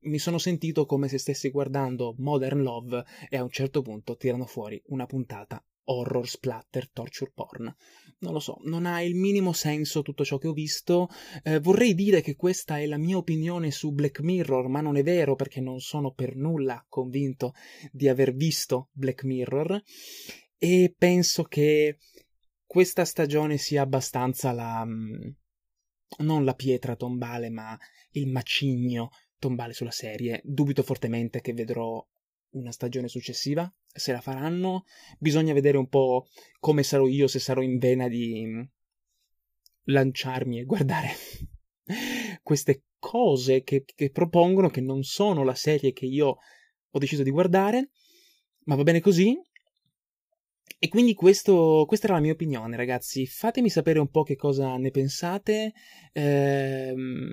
mi 0.00 0.18
sono 0.18 0.38
sentito 0.38 0.86
come 0.86 1.08
se 1.08 1.18
stessi 1.18 1.50
guardando 1.50 2.14
Modern 2.18 2.62
Love 2.62 3.04
e 3.28 3.36
a 3.36 3.42
un 3.42 3.50
certo 3.50 3.82
punto 3.82 4.16
tirano 4.16 4.46
fuori 4.46 4.80
una 4.86 5.06
puntata 5.06 5.62
horror 5.90 6.28
splatter 6.28 6.90
torture 6.90 7.30
porn. 7.34 7.74
Non 8.20 8.32
lo 8.32 8.40
so, 8.40 8.58
non 8.64 8.84
ha 8.86 9.00
il 9.02 9.14
minimo 9.14 9.52
senso 9.52 10.02
tutto 10.02 10.24
ciò 10.24 10.38
che 10.38 10.48
ho 10.48 10.52
visto. 10.52 11.08
Eh, 11.42 11.60
vorrei 11.60 11.94
dire 11.94 12.20
che 12.20 12.34
questa 12.34 12.78
è 12.78 12.86
la 12.86 12.98
mia 12.98 13.16
opinione 13.16 13.70
su 13.70 13.92
Black 13.92 14.20
Mirror, 14.20 14.68
ma 14.68 14.80
non 14.80 14.96
è 14.96 15.02
vero 15.02 15.34
perché 15.34 15.60
non 15.60 15.80
sono 15.80 16.12
per 16.12 16.34
nulla 16.34 16.84
convinto 16.88 17.52
di 17.92 18.08
aver 18.08 18.34
visto 18.34 18.88
Black 18.92 19.24
Mirror 19.24 19.82
e 20.58 20.94
penso 20.96 21.44
che 21.44 21.98
questa 22.66 23.04
stagione 23.04 23.56
sia 23.56 23.82
abbastanza 23.82 24.52
la 24.52 24.84
mm, 24.84 25.28
non 26.18 26.44
la 26.44 26.54
pietra 26.54 26.96
tombale, 26.96 27.50
ma 27.50 27.78
il 28.12 28.26
macigno 28.28 29.10
tombale 29.38 29.72
sulla 29.72 29.90
serie. 29.90 30.40
Dubito 30.44 30.82
fortemente 30.82 31.40
che 31.40 31.52
vedrò 31.52 32.04
una 32.50 32.72
stagione 32.72 33.08
successiva, 33.08 33.70
se 33.92 34.12
la 34.12 34.20
faranno. 34.20 34.84
Bisogna 35.18 35.52
vedere 35.52 35.76
un 35.78 35.88
po' 35.88 36.26
come 36.60 36.82
sarò 36.82 37.06
io, 37.06 37.26
se 37.26 37.38
sarò 37.38 37.62
in 37.62 37.78
vena 37.78 38.08
di 38.08 38.46
lanciarmi 39.84 40.58
e 40.58 40.64
guardare 40.64 41.10
queste 42.42 42.82
cose 42.98 43.62
che, 43.62 43.84
che 43.84 44.10
propongono, 44.10 44.68
che 44.68 44.80
non 44.80 45.02
sono 45.02 45.44
la 45.44 45.54
serie 45.54 45.92
che 45.92 46.06
io 46.06 46.38
ho 46.90 46.98
deciso 46.98 47.22
di 47.22 47.30
guardare, 47.30 47.90
ma 48.64 48.74
va 48.74 48.82
bene 48.82 49.00
così. 49.00 49.36
E 50.80 50.88
quindi 50.88 51.14
questo, 51.14 51.84
questa 51.88 52.06
era 52.06 52.14
la 52.14 52.22
mia 52.22 52.32
opinione, 52.32 52.76
ragazzi. 52.76 53.26
Fatemi 53.26 53.68
sapere 53.68 53.98
un 53.98 54.10
po' 54.10 54.22
che 54.22 54.36
cosa 54.36 54.76
ne 54.76 54.90
pensate. 54.90 55.72
Ehm, 56.12 57.32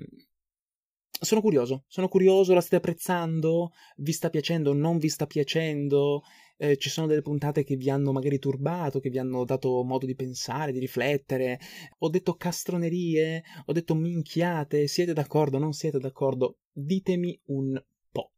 sono 1.20 1.42
curioso, 1.42 1.84
sono 1.88 2.08
curioso, 2.08 2.54
la 2.54 2.62
state 2.62 2.78
apprezzando? 2.78 3.72
Vi 3.98 4.12
sta 4.12 4.30
piacendo? 4.30 4.74
Non 4.74 4.98
vi 4.98 5.10
sta 5.10 5.28
piacendo? 5.28 6.24
Eh, 6.58 6.78
ci 6.78 6.90
sono 6.90 7.08
delle 7.08 7.22
puntate 7.22 7.64
che 7.64 7.76
vi 7.76 7.90
hanno 7.90 8.14
magari 8.14 8.40
turbato, 8.40 9.00
che 9.00 9.10
vi 9.10 9.20
hanno 9.20 9.44
dato 9.44 9.84
modo 9.84 10.06
di 10.06 10.16
pensare, 10.16 10.72
di 10.72 10.80
riflettere. 10.80 11.60
Ho 12.00 12.10
detto 12.10 12.36
castronerie, 12.36 13.44
ho 13.66 13.74
detto 13.74 13.94
minchiate, 13.94 14.88
siete 14.88 15.14
d'accordo, 15.14 15.58
non 15.58 15.74
siete 15.74 16.00
d'accordo? 16.00 16.60
Ditemi 16.72 17.38
un 17.48 17.82
po'. 18.10 18.32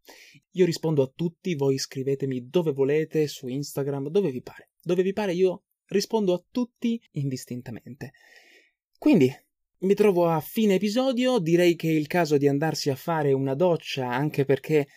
Io 0.52 0.66
rispondo 0.66 1.04
a 1.04 1.12
tutti, 1.14 1.54
voi 1.54 1.78
scrivetemi 1.78 2.48
dove 2.48 2.72
volete, 2.72 3.28
su 3.28 3.48
Instagram, 3.48 4.10
dove 4.10 4.32
vi 4.32 4.42
pare. 4.42 4.72
Dove 4.82 5.04
vi 5.04 5.14
pare 5.14 5.34
io 5.34 5.64
rispondo 5.88 6.34
a 6.34 6.44
tutti 6.50 7.00
indistintamente. 7.12 8.14
Quindi, 8.98 9.32
mi 9.80 9.94
trovo 9.94 10.28
a 10.28 10.40
fine 10.40 10.76
episodio, 10.76 11.38
direi 11.38 11.76
che 11.76 11.90
è 11.90 11.94
il 11.94 12.08
caso 12.08 12.38
di 12.38 12.48
andarsi 12.48 12.90
a 12.90 12.96
fare 12.96 13.32
una 13.32 13.54
doccia, 13.54 14.10
anche 14.10 14.44
perché 14.44 14.88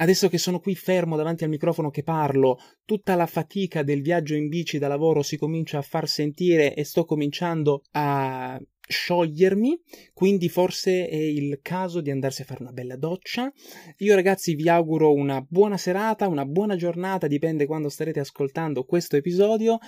adesso 0.00 0.28
che 0.28 0.38
sono 0.38 0.60
qui 0.60 0.74
fermo 0.74 1.16
davanti 1.16 1.44
al 1.44 1.50
microfono 1.50 1.90
che 1.90 2.02
parlo, 2.02 2.58
tutta 2.84 3.14
la 3.14 3.26
fatica 3.26 3.82
del 3.82 4.02
viaggio 4.02 4.34
in 4.34 4.48
bici 4.48 4.78
da 4.78 4.88
lavoro 4.88 5.22
si 5.22 5.36
comincia 5.36 5.78
a 5.78 5.82
far 5.82 6.08
sentire 6.08 6.74
e 6.74 6.84
sto 6.84 7.04
cominciando 7.04 7.82
a 7.92 8.60
sciogliermi, 8.90 9.80
quindi 10.12 10.48
forse 10.48 11.08
è 11.08 11.14
il 11.14 11.60
caso 11.62 12.00
di 12.00 12.10
andarsi 12.10 12.42
a 12.42 12.44
fare 12.44 12.62
una 12.62 12.72
bella 12.72 12.96
doccia. 12.96 13.50
Io 13.98 14.14
ragazzi 14.16 14.54
vi 14.54 14.68
auguro 14.68 15.12
una 15.12 15.44
buona 15.48 15.76
serata, 15.76 16.26
una 16.26 16.44
buona 16.44 16.74
giornata, 16.74 17.28
dipende 17.28 17.66
quando 17.66 17.88
starete 17.88 18.18
ascoltando 18.18 18.84
questo 18.84 19.16
episodio. 19.16 19.78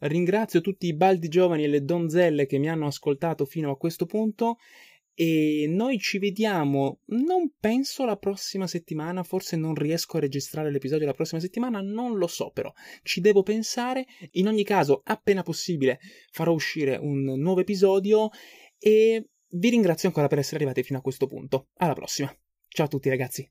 Ringrazio 0.00 0.60
tutti 0.60 0.86
i 0.86 0.94
baldi 0.94 1.28
giovani 1.28 1.64
e 1.64 1.68
le 1.68 1.84
donzelle 1.84 2.46
che 2.46 2.58
mi 2.58 2.68
hanno 2.68 2.86
ascoltato 2.86 3.46
fino 3.46 3.70
a 3.70 3.76
questo 3.76 4.04
punto 4.04 4.58
e 5.14 5.66
noi 5.68 5.98
ci 5.98 6.18
vediamo, 6.18 7.00
non 7.06 7.52
penso 7.58 8.04
la 8.04 8.16
prossima 8.16 8.66
settimana, 8.66 9.22
forse 9.22 9.56
non 9.56 9.74
riesco 9.74 10.16
a 10.16 10.20
registrare 10.20 10.70
l'episodio 10.70 11.06
la 11.06 11.12
prossima 11.12 11.40
settimana, 11.40 11.80
non 11.80 12.16
lo 12.16 12.26
so 12.26 12.50
però, 12.50 12.72
ci 13.02 13.20
devo 13.20 13.42
pensare, 13.42 14.06
in 14.32 14.48
ogni 14.48 14.64
caso 14.64 15.02
appena 15.04 15.42
possibile 15.42 15.98
farò 16.30 16.52
uscire 16.52 16.96
un 16.96 17.22
nuovo 17.22 17.60
episodio 17.60 18.30
e 18.78 19.28
vi 19.52 19.68
ringrazio 19.68 20.08
ancora 20.08 20.28
per 20.28 20.38
essere 20.38 20.56
arrivati 20.56 20.82
fino 20.82 20.98
a 20.98 21.02
questo 21.02 21.26
punto. 21.26 21.68
Alla 21.78 21.94
prossima. 21.94 22.34
Ciao 22.68 22.86
a 22.86 22.88
tutti 22.88 23.08
ragazzi. 23.08 23.48